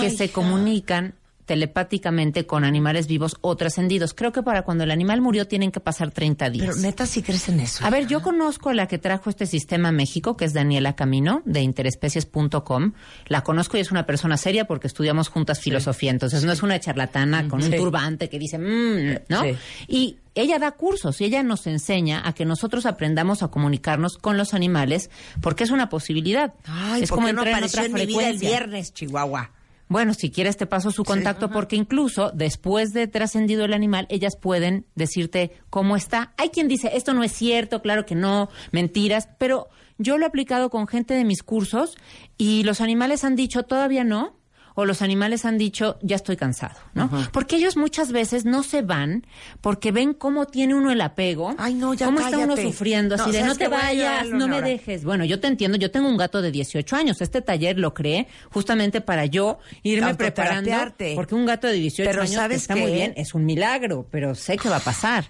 que 0.00 0.10
se 0.10 0.30
comunican 0.30 1.14
telepáticamente 1.52 2.46
con 2.46 2.64
animales 2.64 3.06
vivos 3.06 3.36
o 3.42 3.54
trascendidos. 3.56 4.14
Creo 4.14 4.32
que 4.32 4.42
para 4.42 4.62
cuando 4.62 4.84
el 4.84 4.90
animal 4.90 5.20
murió 5.20 5.46
tienen 5.46 5.70
que 5.70 5.80
pasar 5.80 6.10
30 6.10 6.48
días. 6.48 6.66
Pero 6.66 6.78
neta, 6.80 7.04
sí 7.04 7.22
crees 7.22 7.46
en 7.50 7.60
eso. 7.60 7.84
A 7.84 7.90
ver, 7.90 8.06
yo 8.06 8.22
conozco 8.22 8.70
a 8.70 8.74
la 8.74 8.88
que 8.88 8.96
trajo 8.96 9.28
este 9.28 9.44
sistema 9.44 9.88
a 9.88 9.92
México, 9.92 10.34
que 10.34 10.46
es 10.46 10.54
Daniela 10.54 10.96
Camino, 10.96 11.42
de 11.44 11.60
interespecies.com. 11.60 12.94
La 13.26 13.42
conozco 13.42 13.76
y 13.76 13.80
es 13.80 13.90
una 13.90 14.06
persona 14.06 14.38
seria 14.38 14.64
porque 14.64 14.86
estudiamos 14.86 15.28
juntas 15.28 15.60
filosofía. 15.60 16.10
Entonces, 16.10 16.42
no 16.42 16.52
es 16.52 16.62
una 16.62 16.80
charlatana 16.80 17.46
con 17.48 17.62
un 17.62 17.70
turbante 17.70 18.30
que 18.30 18.38
dice, 18.38 18.56
mmm, 18.56 19.18
¿no? 19.28 19.42
Y 19.88 20.16
ella 20.34 20.58
da 20.58 20.70
cursos 20.70 21.20
y 21.20 21.26
ella 21.26 21.42
nos 21.42 21.66
enseña 21.66 22.26
a 22.26 22.32
que 22.32 22.46
nosotros 22.46 22.86
aprendamos 22.86 23.42
a 23.42 23.48
comunicarnos 23.48 24.16
con 24.16 24.38
los 24.38 24.54
animales 24.54 25.10
porque 25.42 25.64
es 25.64 25.70
una 25.70 25.90
posibilidad. 25.90 26.54
Ay, 26.64 27.02
es 27.02 27.10
como 27.10 27.28
entrar 27.28 27.48
en 27.48 27.64
otra 27.64 27.82
frecuencia. 27.82 28.30
el 28.30 28.38
viernes, 28.38 28.94
Chihuahua. 28.94 29.50
Bueno, 29.92 30.14
si 30.14 30.30
quieres 30.30 30.56
te 30.56 30.64
paso 30.64 30.90
su 30.90 31.04
contacto 31.04 31.50
porque 31.50 31.76
incluso 31.76 32.30
después 32.32 32.94
de 32.94 33.08
trascendido 33.08 33.66
el 33.66 33.74
animal, 33.74 34.06
ellas 34.08 34.38
pueden 34.40 34.86
decirte 34.94 35.52
cómo 35.68 35.96
está. 35.96 36.32
Hay 36.38 36.48
quien 36.48 36.66
dice, 36.66 36.92
esto 36.94 37.12
no 37.12 37.22
es 37.22 37.32
cierto, 37.32 37.82
claro 37.82 38.06
que 38.06 38.14
no, 38.14 38.48
mentiras, 38.70 39.28
pero 39.36 39.68
yo 39.98 40.16
lo 40.16 40.24
he 40.24 40.28
aplicado 40.28 40.70
con 40.70 40.86
gente 40.86 41.12
de 41.12 41.26
mis 41.26 41.42
cursos 41.42 41.98
y 42.38 42.62
los 42.62 42.80
animales 42.80 43.22
han 43.22 43.36
dicho, 43.36 43.64
todavía 43.64 44.02
no, 44.02 44.38
o 44.74 44.84
los 44.84 45.02
animales 45.02 45.44
han 45.44 45.58
dicho, 45.58 45.98
ya 46.02 46.16
estoy 46.16 46.36
cansado, 46.36 46.76
¿no? 46.94 47.10
Porque 47.32 47.56
ellos 47.56 47.76
muchas 47.76 48.12
veces 48.12 48.44
no 48.44 48.62
se 48.62 48.82
van 48.82 49.26
porque 49.60 49.92
ven 49.92 50.14
cómo 50.14 50.46
tiene 50.46 50.74
uno 50.74 50.90
el 50.90 51.00
apego, 51.00 51.54
Ay, 51.58 51.74
no, 51.74 51.94
ya 51.94 52.06
cómo 52.06 52.20
está 52.20 52.38
uno 52.38 52.56
sufriendo, 52.56 53.14
así 53.14 53.30
de 53.30 53.42
no 53.42 53.54
te 53.54 53.68
vayas, 53.68 54.28
no 54.28 54.48
me 54.48 54.62
dejes. 54.62 55.04
Bueno, 55.04 55.24
yo 55.24 55.40
te 55.40 55.46
entiendo, 55.46 55.76
yo 55.76 55.90
tengo 55.90 56.08
un 56.08 56.16
gato 56.16 56.42
de 56.42 56.50
18 56.50 56.96
años, 56.96 57.20
este 57.20 57.42
taller 57.42 57.78
lo 57.78 57.94
creé 57.94 58.28
justamente 58.50 59.00
para 59.00 59.26
yo 59.26 59.58
irme 59.82 60.14
preparando, 60.14 60.70
porque 61.14 61.34
un 61.34 61.46
gato 61.46 61.66
de 61.66 61.74
18 61.74 62.10
años 62.10 62.30
¿sabes 62.30 62.62
está 62.62 62.76
muy 62.76 62.92
bien, 62.92 63.12
es 63.16 63.34
un 63.34 63.44
milagro, 63.44 64.06
pero 64.10 64.34
sé 64.34 64.56
que 64.56 64.68
va 64.68 64.76
a 64.76 64.80
pasar. 64.80 65.26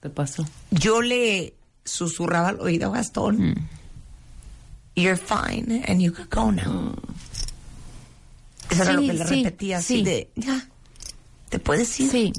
¿Qué 0.00 0.08
pasó? 0.10 0.44
Yo 0.70 1.00
le 1.00 1.54
susurraba 1.84 2.48
al 2.48 2.60
oído 2.60 2.90
a 2.90 2.96
Gastón. 2.96 3.50
Mm 3.50 3.81
you're 4.94 5.16
fine 5.16 5.84
and 5.86 6.02
you 6.02 6.12
could 6.12 6.30
go 6.30 6.50
now. 6.50 6.94
Eso 8.70 8.82
era 8.82 8.92
lo 8.94 9.00
que 9.02 9.12
le 9.12 9.24
repetía 9.24 9.78
así 9.78 10.02
de, 10.02 10.28
ya, 10.36 10.66
te 11.50 11.58
puedes 11.58 12.00
ir. 12.00 12.10
Sí. 12.10 12.32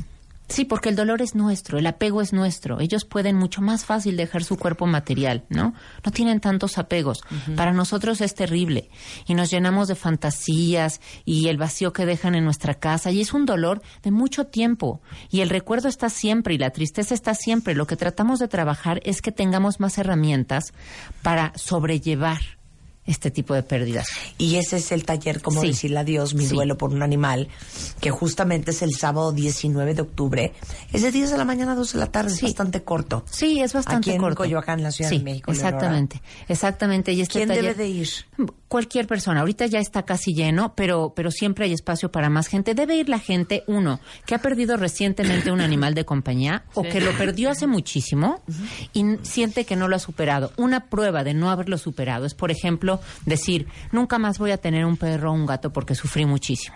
Sí, 0.53 0.65
porque 0.65 0.89
el 0.89 0.95
dolor 0.95 1.23
es 1.23 1.33
nuestro, 1.33 1.79
el 1.79 1.87
apego 1.87 2.21
es 2.21 2.31
nuestro. 2.31 2.79
Ellos 2.79 3.05
pueden 3.05 3.35
mucho 3.35 3.59
más 3.59 3.85
fácil 3.85 4.15
dejar 4.15 4.43
su 4.43 4.55
cuerpo 4.55 4.85
material, 4.85 5.45
¿no? 5.49 5.73
No 6.05 6.11
tienen 6.11 6.41
tantos 6.41 6.77
apegos. 6.77 7.23
Para 7.55 7.73
nosotros 7.73 8.21
es 8.21 8.35
terrible 8.35 8.91
y 9.25 9.33
nos 9.33 9.49
llenamos 9.49 9.87
de 9.87 9.95
fantasías 9.95 11.01
y 11.25 11.47
el 11.47 11.57
vacío 11.57 11.91
que 11.91 12.05
dejan 12.05 12.35
en 12.35 12.45
nuestra 12.45 12.75
casa 12.75 13.09
y 13.09 13.19
es 13.19 13.33
un 13.33 13.47
dolor 13.47 13.81
de 14.03 14.11
mucho 14.11 14.45
tiempo 14.45 15.01
y 15.31 15.41
el 15.41 15.49
recuerdo 15.49 15.87
está 15.87 16.11
siempre 16.11 16.53
y 16.53 16.59
la 16.59 16.69
tristeza 16.69 17.15
está 17.15 17.33
siempre. 17.33 17.73
Lo 17.73 17.87
que 17.87 17.95
tratamos 17.95 18.37
de 18.37 18.47
trabajar 18.47 18.99
es 19.05 19.23
que 19.23 19.31
tengamos 19.31 19.79
más 19.79 19.97
herramientas 19.97 20.71
para 21.23 21.51
sobrellevar 21.55 22.41
este 23.05 23.31
tipo 23.31 23.53
de 23.53 23.63
pérdidas. 23.63 24.07
Y 24.37 24.55
ese 24.55 24.77
es 24.77 24.91
el 24.91 25.05
taller, 25.05 25.41
como 25.41 25.61
decirle 25.61 25.99
adiós, 25.99 26.33
mi 26.33 26.45
duelo 26.45 26.77
por 26.77 26.91
un 26.91 27.03
animal, 27.03 27.49
que 27.99 28.11
justamente 28.11 28.71
es 28.71 28.81
el 28.81 28.95
sábado 28.95 29.31
19 29.31 29.93
de 29.93 30.01
octubre. 30.01 30.53
Es 30.91 31.01
de 31.01 31.11
10 31.11 31.31
de 31.31 31.37
la 31.37 31.45
mañana 31.45 31.73
a 31.73 31.75
2 31.75 31.93
de 31.93 31.99
la 31.99 32.11
tarde, 32.11 32.31
es 32.33 32.41
bastante 32.41 32.83
corto. 32.83 33.25
Sí, 33.29 33.59
es 33.59 33.73
bastante 33.73 34.11
Aquí 34.11 34.19
corto. 34.19 34.43
en 34.43 34.49
Coyoacán, 34.49 34.79
en 34.79 34.83
la 34.83 34.91
Ciudad 34.91 35.11
de 35.11 35.19
México. 35.19 35.51
Exactamente, 35.51 36.21
exactamente. 36.47 37.13
Y 37.13 37.21
este 37.21 37.39
¿Quién 37.39 37.49
debe 37.49 37.73
de 37.73 37.87
ir? 37.87 38.09
Cualquier 38.67 39.05
persona. 39.05 39.41
Ahorita 39.41 39.65
ya 39.65 39.79
está 39.79 40.03
casi 40.03 40.33
lleno, 40.33 40.73
pero, 40.75 41.13
pero 41.15 41.29
siempre 41.29 41.65
hay 41.65 41.73
espacio 41.73 42.11
para 42.11 42.29
más 42.29 42.47
gente. 42.47 42.73
Debe 42.73 42.95
ir 42.95 43.09
la 43.09 43.19
gente, 43.19 43.63
uno, 43.67 43.99
que 44.25 44.35
ha 44.35 44.39
perdido 44.39 44.77
recientemente 44.77 45.51
un 45.51 45.61
animal 45.61 45.93
de 45.93 46.05
compañía 46.05 46.63
o 46.73 46.83
que 46.83 47.01
lo 47.01 47.11
perdió 47.17 47.51
hace 47.51 47.67
muchísimo 47.67 48.41
y 48.93 49.17
siente 49.21 49.65
que 49.65 49.75
no 49.75 49.87
lo 49.87 49.95
ha 49.95 49.99
superado. 49.99 50.51
Una 50.57 50.89
prueba 50.89 51.23
de 51.23 51.33
no 51.33 51.51
haberlo 51.51 51.77
superado 51.77 52.25
es, 52.25 52.33
por 52.33 52.49
ejemplo, 52.51 52.92
decir, 53.25 53.67
nunca 53.91 54.19
más 54.19 54.39
voy 54.39 54.51
a 54.51 54.57
tener 54.57 54.85
un 54.85 54.97
perro 54.97 55.31
o 55.31 55.33
un 55.33 55.45
gato 55.45 55.71
porque 55.71 55.95
sufrí 55.95 56.25
muchísimo. 56.25 56.75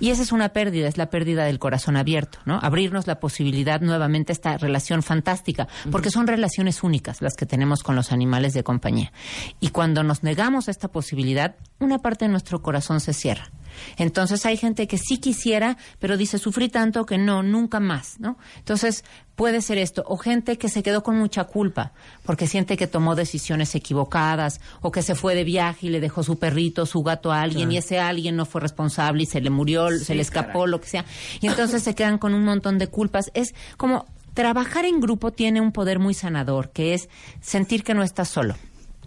Y 0.00 0.10
esa 0.10 0.22
es 0.22 0.32
una 0.32 0.50
pérdida, 0.50 0.88
es 0.88 0.96
la 0.96 1.10
pérdida 1.10 1.44
del 1.44 1.58
corazón 1.58 1.96
abierto, 1.96 2.38
¿no? 2.44 2.58
Abrirnos 2.62 3.06
la 3.06 3.20
posibilidad 3.20 3.80
nuevamente 3.80 4.32
a 4.32 4.34
esta 4.34 4.56
relación 4.58 5.02
fantástica, 5.02 5.68
porque 5.90 6.10
son 6.10 6.26
relaciones 6.26 6.82
únicas 6.82 7.20
las 7.20 7.34
que 7.34 7.46
tenemos 7.46 7.82
con 7.82 7.96
los 7.96 8.12
animales 8.12 8.54
de 8.54 8.62
compañía. 8.62 9.12
Y 9.60 9.70
cuando 9.70 10.02
nos 10.02 10.22
negamos 10.22 10.68
a 10.68 10.70
esta 10.70 10.88
posibilidad, 10.88 11.56
una 11.78 11.98
parte 11.98 12.24
de 12.24 12.30
nuestro 12.30 12.62
corazón 12.62 13.00
se 13.00 13.12
cierra. 13.12 13.50
Entonces 13.96 14.46
hay 14.46 14.56
gente 14.56 14.86
que 14.86 14.98
sí 14.98 15.18
quisiera, 15.18 15.76
pero 15.98 16.16
dice, 16.16 16.38
sufrí 16.38 16.68
tanto 16.68 17.06
que 17.06 17.18
no, 17.18 17.42
nunca 17.42 17.80
más, 17.80 18.18
¿no? 18.18 18.38
Entonces 18.58 19.04
puede 19.34 19.60
ser 19.60 19.78
esto. 19.78 20.04
O 20.06 20.16
gente 20.16 20.56
que 20.56 20.68
se 20.68 20.82
quedó 20.82 21.02
con 21.02 21.18
mucha 21.18 21.44
culpa 21.44 21.92
porque 22.24 22.46
siente 22.46 22.76
que 22.76 22.86
tomó 22.86 23.14
decisiones 23.14 23.74
equivocadas 23.74 24.60
o 24.80 24.90
que 24.90 25.02
se 25.02 25.14
fue 25.14 25.34
de 25.34 25.44
viaje 25.44 25.86
y 25.86 25.90
le 25.90 26.00
dejó 26.00 26.22
su 26.22 26.38
perrito, 26.38 26.86
su 26.86 27.02
gato 27.02 27.32
a 27.32 27.42
alguien 27.42 27.70
y 27.70 27.76
ese 27.76 27.98
alguien 27.98 28.36
no 28.36 28.46
fue 28.46 28.60
responsable 28.60 29.24
y 29.24 29.26
se 29.26 29.40
le 29.40 29.50
murió, 29.50 29.90
se 29.98 30.14
le 30.14 30.22
escapó, 30.22 30.66
lo 30.66 30.80
que 30.80 30.88
sea. 30.88 31.04
Y 31.40 31.46
entonces 31.48 31.82
se 31.82 31.94
quedan 31.94 32.18
con 32.18 32.34
un 32.34 32.44
montón 32.44 32.78
de 32.78 32.88
culpas. 32.88 33.30
Es 33.34 33.54
como 33.76 34.06
trabajar 34.34 34.84
en 34.84 35.00
grupo 35.00 35.32
tiene 35.32 35.60
un 35.60 35.72
poder 35.72 35.98
muy 35.98 36.14
sanador, 36.14 36.70
que 36.70 36.94
es 36.94 37.08
sentir 37.40 37.84
que 37.84 37.94
no 37.94 38.02
estás 38.02 38.28
solo. 38.28 38.54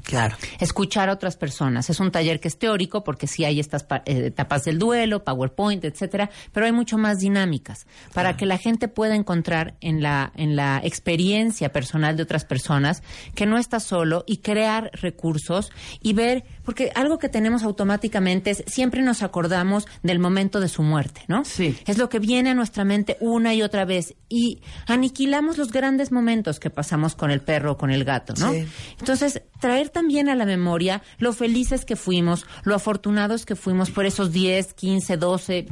Claro. 0.10 0.36
Escuchar 0.60 1.10
a 1.10 1.14
otras 1.14 1.38
personas. 1.38 1.90
Es 1.90 2.00
un 2.00 2.12
taller 2.12 2.40
que 2.40 2.48
es 2.48 2.58
teórico 2.58 3.04
porque 3.04 3.28
sí 3.28 3.46
hay 3.46 3.60
estas 3.60 3.86
eh, 4.06 4.26
etapas 4.28 4.66
del 4.66 4.80
duelo, 4.80 5.24
PowerPoint, 5.24 5.86
etcétera, 5.86 6.32
pero 6.52 6.66
hay 6.66 6.72
mucho 6.72 6.98
más 6.98 7.20
dinámicas 7.20 7.86
para 8.14 8.36
que 8.36 8.48
la 8.48 8.58
gente 8.58 8.88
pueda 8.88 9.16
encontrar 9.16 9.76
en 9.82 10.02
la 10.02 10.32
en 10.36 10.56
la 10.56 10.82
experiencia 10.84 11.72
personal 11.72 12.18
de 12.18 12.24
otras 12.24 12.44
personas 12.44 13.04
que 13.36 13.46
no 13.46 13.58
está 13.58 13.80
solo 13.80 14.24
y 14.26 14.38
crear 14.38 14.90
recursos 14.94 15.72
y 16.02 16.14
ver 16.14 16.44
porque 16.64 16.92
algo 16.96 17.20
que 17.20 17.30
tenemos 17.30 17.64
automáticamente 17.64 18.52
es 18.52 18.64
siempre 18.66 19.04
nos 19.04 19.22
acordamos 19.22 19.88
del 20.02 20.18
momento 20.20 20.60
de 20.60 20.70
su 20.70 20.82
muerte, 20.82 21.22
¿no? 21.28 21.46
Sí. 21.46 21.78
Es 21.86 21.98
lo 21.98 22.10
que 22.10 22.20
viene 22.20 22.50
a 22.50 22.54
nuestra 22.56 22.84
mente 22.84 23.18
una 23.20 23.54
y 23.54 23.62
otra 23.62 23.86
vez 23.86 24.16
y 24.28 24.62
aniquilamos 24.88 25.58
los 25.58 25.72
grandes 25.72 26.12
momentos 26.12 26.60
que 26.60 26.70
pasamos 26.70 27.16
con 27.16 27.30
el 27.30 27.42
perro 27.42 27.74
o 27.74 27.78
con 27.78 27.92
el 27.92 28.04
gato, 28.04 28.34
¿no? 28.40 28.52
Sí. 28.52 28.66
Entonces, 29.00 29.42
traer 29.60 29.90
también 30.00 30.30
a 30.30 30.36
la 30.36 30.46
memoria 30.46 31.02
lo 31.18 31.34
felices 31.34 31.84
que 31.84 31.98
fuimos, 31.98 32.46
lo 32.64 32.74
afortunados 32.74 33.46
que 33.46 33.58
fuimos 33.58 33.92
por 33.92 34.06
esos 34.06 34.32
10, 34.32 34.74
15, 34.74 35.18
12, 35.18 35.66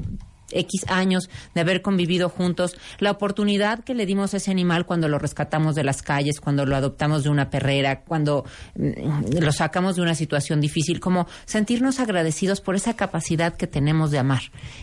X 0.51 0.85
años 0.87 1.29
de 1.53 1.61
haber 1.61 1.81
convivido 1.81 2.29
juntos, 2.29 2.77
la 2.99 3.11
oportunidad 3.11 3.83
que 3.83 3.93
le 3.93 4.05
dimos 4.05 4.33
a 4.33 4.37
ese 4.37 4.51
animal 4.51 4.85
cuando 4.85 5.07
lo 5.07 5.19
rescatamos 5.19 5.75
de 5.75 5.83
las 5.83 6.01
calles, 6.01 6.39
cuando 6.39 6.65
lo 6.65 6.75
adoptamos 6.75 7.23
de 7.23 7.29
una 7.29 7.49
perrera, 7.49 8.01
cuando 8.01 8.45
mm, 8.75 9.39
lo 9.39 9.51
sacamos 9.51 9.95
de 9.95 10.01
una 10.01 10.15
situación 10.15 10.61
difícil, 10.61 10.99
como 10.99 11.27
sentirnos 11.45 11.99
agradecidos 11.99 12.61
por 12.61 12.75
esa 12.75 12.95
capacidad 12.95 13.55
que 13.55 13.67
tenemos 13.67 14.11
de 14.11 14.19
amar. 14.19 14.41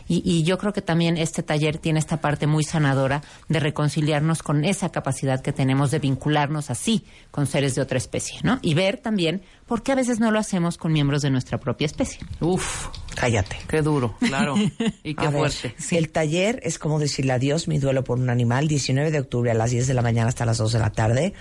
Y, 0.09 0.23
y 0.25 0.43
yo 0.43 0.59
creo 0.59 0.73
que 0.73 0.83
también 0.83 1.17
este 1.17 1.43
taller 1.43 1.79
tiene 1.79 1.99
esta 1.99 2.19
parte 2.19 2.47
muy 2.47 2.65
sanadora 2.65 3.23
de 3.49 3.61
reconciliarnos 3.61 4.43
con 4.43 4.65
esa 4.65 4.91
capacidad 4.91 5.41
que 5.41 5.53
tenemos 5.53 5.91
de 5.91 5.99
vincularnos 5.99 6.71
así 6.71 7.05
con 7.31 7.47
seres 7.47 7.75
de 7.75 7.83
otra 7.83 7.99
especie, 7.99 8.41
¿no? 8.43 8.59
Y 8.63 8.75
ver 8.75 8.99
también 8.99 9.43
porque 9.67 9.93
a 9.93 9.95
veces 9.95 10.21
no 10.21 10.31
lo 10.31 10.39
hacemos 10.39 10.77
con 10.77 10.93
miembros 10.93 11.23
de 11.23 11.31
nuestra 11.31 11.59
propia 11.59 11.87
especie. 11.87 12.21
Uf, 12.41 12.89
cállate. 13.15 13.57
Qué 13.69 13.83
duro, 13.83 14.15
claro. 14.19 14.55
y 15.03 15.15
qué 15.15 15.31
fuerte. 15.31 15.75
El 15.91 16.11
taller 16.11 16.61
es 16.63 16.79
como 16.79 16.99
decirle 16.99 17.33
adiós, 17.33 17.69
mi 17.69 17.79
duelo 17.79 18.05
por 18.05 18.19
un 18.19 18.31
animal, 18.31 18.69
19 18.69 19.11
de 19.11 19.21
octubre 19.21 19.51
a 19.51 19.55
las 19.55 19.71
10 19.71 19.87
de 19.87 19.95
la 19.95 20.03
mañana 20.03 20.29
hasta 20.29 20.45
las 20.45 20.59
2 20.59 20.73
de 20.73 20.79
la 20.79 20.91
tarde. 20.91 21.33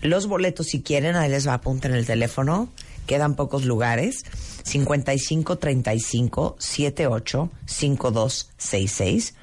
Los 0.00 0.26
boletos, 0.26 0.68
si 0.68 0.82
quieren, 0.82 1.16
ahí 1.16 1.30
les 1.30 1.46
va 1.46 1.52
a 1.52 1.56
apuntar 1.56 1.90
en 1.90 1.98
el 1.98 2.06
teléfono. 2.06 2.68
Quedan 3.06 3.36
pocos 3.36 3.64
lugares. 3.64 4.24
55 4.64 5.56
35 5.58 6.56
78 6.58 7.50
52 7.66 8.50
66. 8.56 9.34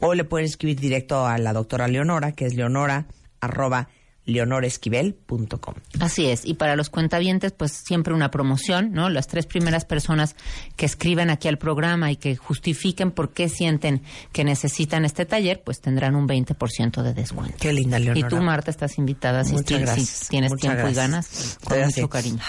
O 0.00 0.14
le 0.14 0.24
pueden 0.24 0.44
escribir 0.46 0.78
directo 0.78 1.26
a 1.26 1.38
la 1.38 1.54
doctora 1.54 1.88
Leonora, 1.88 2.32
que 2.32 2.44
es 2.44 2.54
leonora 2.54 3.06
arroba 3.40 3.88
leonoresquivel.com. 4.26 5.74
Así 6.00 6.26
es, 6.26 6.44
y 6.44 6.54
para 6.54 6.76
los 6.76 6.90
cuentavientes, 6.90 7.52
pues 7.52 7.72
siempre 7.72 8.12
una 8.12 8.30
promoción, 8.30 8.92
¿no? 8.92 9.08
Las 9.08 9.28
tres 9.28 9.46
primeras 9.46 9.84
personas 9.84 10.36
que 10.76 10.86
escriban 10.86 11.30
aquí 11.30 11.48
al 11.48 11.58
programa 11.58 12.10
y 12.10 12.16
que 12.16 12.36
justifiquen 12.36 13.12
por 13.12 13.32
qué 13.32 13.48
sienten 13.48 14.02
que 14.32 14.44
necesitan 14.44 15.04
este 15.04 15.24
taller, 15.24 15.62
pues 15.64 15.80
tendrán 15.80 16.16
un 16.16 16.28
20% 16.28 17.02
de 17.02 17.14
descuento. 17.14 17.56
Qué 17.60 17.72
linda, 17.72 17.98
Leonora. 17.98 18.26
Y 18.26 18.28
tú, 18.28 18.42
Marta, 18.42 18.70
estás 18.70 18.98
invitada 18.98 19.44
si, 19.44 19.54
gracias. 19.54 20.28
tienes 20.28 20.52
tiempo 20.56 20.88
y 20.88 20.94
ganas, 20.94 21.58
con 21.64 21.80
mucho 21.80 22.08
cariño. 22.08 22.40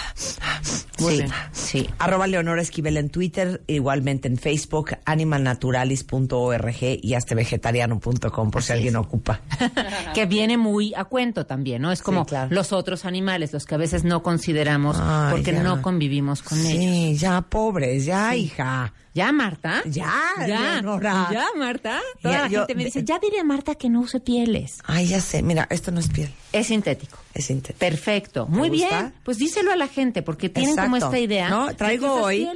Sí, 0.98 1.24
sí. 1.51 1.89
Arroba 2.00 2.27
Leonora 2.27 2.62
Esquivel 2.62 2.98
en 2.98 3.10
Twitter, 3.10 3.62
igualmente 3.68 4.27
en 4.27 4.38
Facebook, 4.38 4.98
animalnaturalis.org 5.06 6.77
y 6.82 7.13
hasta 7.13 7.36
vegetariano.com 7.36 8.51
por 8.51 8.63
si 8.63 8.74
alguien 8.74 8.96
ocupa. 8.96 9.42
que 10.13 10.25
viene 10.25 10.58
muy 10.58 10.94
a 10.96 11.06
cuento 11.06 11.46
también. 11.46 11.82
¿no? 11.82 11.92
Es 11.92 12.01
como 12.01 12.25
los 12.50 12.74
otros 12.74 13.06
animales, 13.06 13.54
los 13.54 13.66
que 13.66 13.75
a 13.75 13.77
veces 13.77 14.04
no 14.04 14.24
consideramos 14.24 14.98
porque 15.32 15.54
no 15.54 15.82
convivimos 15.82 16.42
con 16.42 16.60
ellos. 16.60 16.72
Sí, 16.72 17.18
ya 17.18 17.42
pobres, 17.42 18.06
ya 18.06 18.36
hija. 18.36 18.94
¿Ya, 19.17 19.31
Marta? 19.31 19.81
Ya, 19.86 20.13
ya, 20.45 20.79
ya, 20.79 21.47
Marta. 21.57 22.00
Toda 22.21 22.41
la 22.41 22.50
gente 22.50 22.75
me 22.75 22.86
dice, 22.86 23.03
ya 23.03 23.17
diré 23.17 23.39
a 23.39 23.43
Marta 23.43 23.74
que 23.74 23.89
no 23.89 24.01
use 24.01 24.19
pieles. 24.19 24.77
Ay, 24.86 25.07
ya 25.07 25.19
sé. 25.21 25.41
Mira, 25.41 25.65
esto 25.71 25.89
no 25.89 26.00
es 26.00 26.07
piel. 26.07 26.31
Es 26.53 26.67
sintético. 26.67 27.17
Es 27.33 27.45
sintético. 27.45 27.79
Perfecto. 27.79 28.45
Muy 28.45 28.69
bien. 28.69 29.15
Pues 29.24 29.39
díselo 29.39 29.71
a 29.71 29.75
la 29.75 29.88
gente, 29.88 30.21
porque 30.21 30.50
tienen 30.50 30.75
como 30.75 30.97
esta 30.97 31.17
idea. 31.17 31.50
No, 31.50 31.75
traigo 31.75 32.13
hoy. 32.13 32.47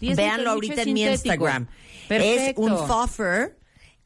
Véanlo 0.00 0.52
ahorita 0.52 0.80
en 0.80 0.94
mi 0.94 1.02
Instagram. 1.04 1.66
Es 2.08 2.54
un 2.56 2.78
foffer 2.86 3.58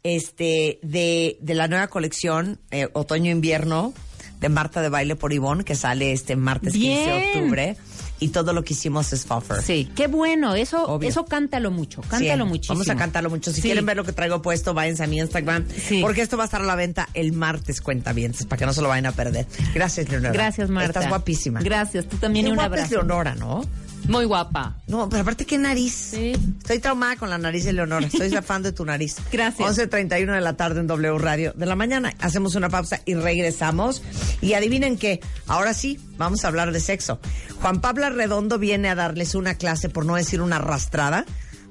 este, 0.02 0.80
de, 0.82 1.38
de 1.40 1.54
la 1.54 1.68
nueva 1.68 1.86
colección 1.86 2.58
eh, 2.72 2.88
otoño-invierno 2.92 3.94
de 4.40 4.48
Marta 4.48 4.82
de 4.82 4.88
Baile 4.88 5.14
por 5.14 5.32
Ivonne, 5.32 5.62
que 5.62 5.76
sale 5.76 6.10
este 6.10 6.34
martes 6.34 6.72
15 6.72 7.10
de 7.10 7.26
octubre. 7.38 7.76
Y 8.22 8.28
todo 8.28 8.52
lo 8.52 8.62
que 8.62 8.74
hicimos 8.74 9.12
es 9.12 9.26
Fuffer. 9.26 9.62
Sí, 9.62 9.90
qué 9.96 10.06
bueno. 10.06 10.54
Eso, 10.54 11.00
eso 11.02 11.24
cántalo 11.24 11.70
mucho. 11.70 12.02
Cántalo 12.02 12.46
muchísimo. 12.46 12.76
Vamos 12.76 12.88
a 12.88 12.96
cantarlo 12.96 13.30
mucho. 13.30 13.52
Si 13.52 13.60
quieren 13.60 13.84
ver 13.84 13.96
lo 13.96 14.04
que 14.04 14.12
traigo 14.12 14.40
puesto, 14.42 14.74
váyanse 14.74 15.02
a 15.02 15.06
mi 15.08 15.18
Instagram. 15.18 15.66
Porque 16.00 16.22
esto 16.22 16.36
va 16.36 16.44
a 16.44 16.46
estar 16.46 16.62
a 16.62 16.64
la 16.64 16.76
venta 16.76 17.08
el 17.14 17.32
martes, 17.32 17.80
cuenta 17.80 18.12
bien, 18.12 18.32
para 18.48 18.58
que 18.58 18.66
no 18.66 18.72
se 18.72 18.80
lo 18.80 18.88
vayan 18.88 19.06
a 19.06 19.12
perder. 19.12 19.46
Gracias, 19.74 20.08
Leonora. 20.08 20.32
Gracias, 20.32 20.70
Marta. 20.70 21.00
Estás 21.00 21.08
guapísima. 21.08 21.60
Gracias. 21.60 22.06
Tú 22.06 22.16
también 22.16 22.48
un 22.48 22.60
abrazo. 22.60 22.84
Es 22.84 22.90
Leonora, 22.92 23.34
¿no? 23.34 23.64
Muy 24.08 24.24
guapa. 24.24 24.76
No, 24.86 25.08
pero 25.08 25.22
aparte, 25.22 25.44
¿qué 25.44 25.58
nariz? 25.58 25.92
Sí. 25.92 26.32
Estoy 26.58 26.78
traumada 26.80 27.16
con 27.16 27.30
la 27.30 27.38
nariz 27.38 27.64
de 27.64 27.72
Leonora. 27.72 28.06
Estoy 28.06 28.30
fan 28.42 28.62
de 28.62 28.72
tu 28.72 28.84
nariz. 28.84 29.16
Gracias. 29.32 29.78
11.31 29.78 30.34
de 30.34 30.40
la 30.40 30.54
tarde 30.54 30.80
en 30.80 30.86
W 30.86 31.18
Radio 31.18 31.52
de 31.54 31.66
la 31.66 31.76
mañana. 31.76 32.12
Hacemos 32.20 32.54
una 32.54 32.68
pausa 32.68 33.00
y 33.04 33.14
regresamos. 33.14 34.02
Y 34.40 34.54
adivinen 34.54 34.98
qué, 34.98 35.20
ahora 35.46 35.74
sí, 35.74 36.00
vamos 36.18 36.44
a 36.44 36.48
hablar 36.48 36.72
de 36.72 36.80
sexo. 36.80 37.20
Juan 37.60 37.80
Pablo 37.80 38.10
Redondo 38.10 38.58
viene 38.58 38.88
a 38.88 38.94
darles 38.94 39.34
una 39.34 39.54
clase, 39.54 39.88
por 39.88 40.04
no 40.04 40.16
decir 40.16 40.40
una 40.40 40.56
arrastrada, 40.56 41.24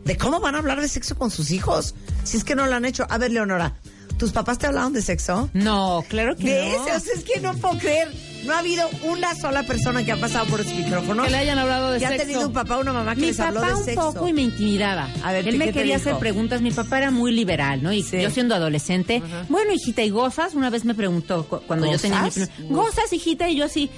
de 0.06 0.18
cómo 0.18 0.40
van 0.40 0.56
a 0.56 0.60
hablar 0.60 0.82
de 0.82 0.88
sexo 0.88 1.16
con 1.18 1.32
sus 1.32 1.52
hijos. 1.52 1.96
Si 2.24 2.38
es 2.38 2.44
que 2.44 2.56
no 2.56 2.66
lo 2.68 2.76
han 2.76 2.86
hecho. 2.86 3.06
A 3.10 3.18
ver, 3.18 3.32
Leonora, 3.32 3.76
¿tus 4.18 4.32
papás 4.32 4.58
te 4.58 4.68
hablaron 4.68 4.94
de 4.94 5.02
sexo? 5.02 5.50
No, 5.54 6.04
claro 6.08 6.36
que 6.36 6.44
no. 6.76 6.86
¿Ves? 6.86 7.08
es 7.08 7.24
que 7.24 7.42
no 7.42 7.54
puedo 7.56 7.78
creer 7.78 8.31
no 8.44 8.54
ha 8.54 8.60
habido 8.60 8.90
una 9.04 9.36
sola 9.36 9.64
persona 9.64 10.04
que 10.04 10.12
ha 10.12 10.18
pasado 10.18 10.46
por 10.48 10.62
ese 10.62 10.74
micrófono 10.76 11.24
que 11.24 11.30
le 11.30 11.38
hayan 11.38 11.60
hablado 11.60 11.92
de 11.92 12.00
que 12.00 12.08
sexo. 12.08 12.22
ha 12.22 12.26
tenido 12.26 12.48
un 12.48 12.54
papá 12.54 12.78
o 12.78 12.82
una 12.82 12.94
mamá 12.94 13.16
que 13.16 13.22
les 13.22 13.40
habló 13.40 13.62
de 13.62 13.68
sexo. 13.68 13.90
Mi 13.90 13.96
papá 13.96 14.08
un 14.08 14.14
poco 14.14 14.28
y 14.28 14.34
me 14.34 14.42
intimidaba. 14.42 15.10
A 15.24 15.32
ver, 15.32 15.48
Él 15.48 15.58
me 15.58 15.72
quería 15.72 15.98
hacer 15.98 16.18
preguntas. 16.18 16.62
Mi 16.62 16.72
papá 16.72 16.98
era 16.98 17.12
muy 17.12 17.32
liberal, 17.32 17.82
¿no? 17.84 17.94
Y 17.94 18.04
yo 18.04 18.30
siendo 18.30 18.56
adolescente, 18.56 19.22
bueno, 19.50 19.74
hijita, 19.74 20.04
¿y 20.04 20.10
gozas? 20.10 20.54
Una 20.54 20.70
vez 20.70 20.86
me 20.86 20.96
preguntó 20.96 21.46
cuando 21.68 21.92
yo 21.92 21.98
tenía 21.98 22.24
mi 22.24 22.70
¿Gozas, 22.70 23.12
hijita? 23.14 23.50
Y 23.50 23.58
yo 23.58 23.66
así... 23.66 23.90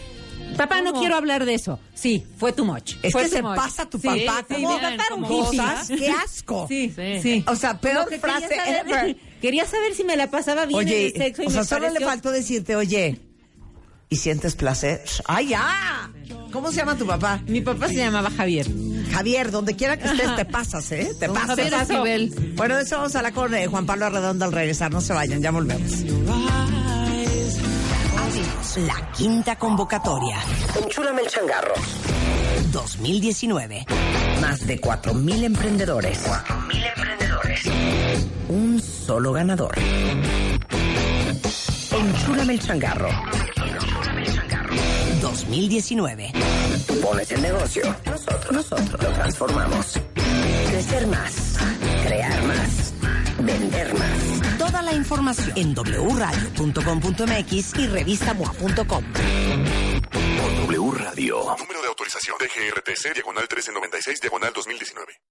Papá, 0.57 0.81
no 0.81 0.93
quiero 0.93 1.15
hablar 1.15 1.45
de 1.45 1.55
eso. 1.55 1.79
Sí, 1.95 2.23
fue 2.37 2.53
tu 2.53 2.63
much. 2.65 2.93
Es 3.01 3.15
que 3.15 3.27
se 3.27 3.41
pasa 3.41 3.89
tu 3.89 3.99
papá. 3.99 4.45
Sí, 4.47 4.63
como 5.09 5.27
un 5.27 5.45
cosas. 5.45 5.87
¡Qué 5.87 6.11
asco! 6.11 6.67
Sí, 6.67 6.93
sí. 7.21 7.43
O 7.47 7.55
sea, 7.55 7.79
peor 7.79 8.07
frase 8.19 8.49
quería 8.49 8.83
saber, 8.83 9.17
Quería 9.41 9.65
saber 9.65 9.93
si 9.93 10.03
me 10.03 10.15
la 10.15 10.29
pasaba 10.29 10.65
bien 10.65 10.79
oye, 10.79 11.07
en 11.07 11.21
el 11.21 11.21
sexo 11.21 11.43
y 11.43 11.47
o 11.47 11.49
sea, 11.49 11.63
solo 11.63 11.89
le 11.89 11.99
faltó 11.99 12.31
decirte, 12.31 12.75
oye, 12.75 13.19
y 14.13 14.15
sientes 14.15 14.55
placer. 14.55 15.03
¡Ay, 15.25 15.49
ya! 15.49 16.11
¿Cómo 16.51 16.69
se 16.69 16.77
llama 16.77 16.95
tu 16.95 17.07
papá? 17.07 17.41
Mi 17.47 17.61
papá 17.61 17.87
se 17.87 17.95
llamaba 17.95 18.29
Javier. 18.29 18.67
Javier, 19.11 19.49
donde 19.49 19.75
quiera 19.75 19.97
que 19.97 20.07
estés, 20.07 20.35
te 20.35 20.45
pasas, 20.45 20.91
¿eh? 20.91 21.11
Te 21.19 21.27
pasas. 21.29 21.57
Bueno, 22.55 22.77
eso 22.77 22.97
vamos 22.97 23.15
a 23.15 23.23
la 23.23 23.31
corte 23.31 23.65
Juan 23.65 23.87
Pablo 23.87 24.05
Arredondo 24.05 24.45
al 24.45 24.51
regresar. 24.51 24.91
No 24.91 25.01
se 25.01 25.13
vayan, 25.13 25.41
ya 25.41 25.49
volvemos. 25.49 25.91
La 28.77 29.11
quinta 29.17 29.55
convocatoria. 29.55 30.37
Enchúrame 30.79 31.23
el 31.23 31.27
changarro. 31.27 31.73
2019. 32.71 33.85
Más 34.41 34.67
de 34.67 34.79
4.000 34.79 35.43
emprendedores. 35.43 36.23
4.000 36.27 36.87
emprendedores. 36.95 37.63
Un 38.49 38.79
solo 38.79 39.33
ganador. 39.33 39.75
Enchúrame 41.91 42.53
el 42.53 42.59
changarro. 42.59 43.09
2019. 45.45 46.31
pones 47.01 47.31
el 47.31 47.41
negocio. 47.41 47.83
Nosotros, 48.05 48.51
nosotros 48.51 49.03
lo 49.03 49.09
transformamos. 49.13 49.99
Crecer 50.69 51.07
más. 51.07 51.57
Crear 52.05 52.43
más. 52.43 52.93
Vender 53.39 53.93
más. 53.93 54.57
Toda 54.57 54.81
la 54.81 54.93
información 54.93 55.51
en 55.55 55.73
wradio.com.mx 55.75 57.73
y 57.77 57.87
revistamoa.com. 57.87 59.03
W 60.67 60.91
Radio. 60.91 61.55
Número 61.59 61.81
de 61.81 61.87
autorización. 61.87 62.37
DGRTC, 62.39 63.13
diagonal 63.13 63.43
1396, 63.43 64.21
diagonal 64.21 64.53
2019. 64.53 65.13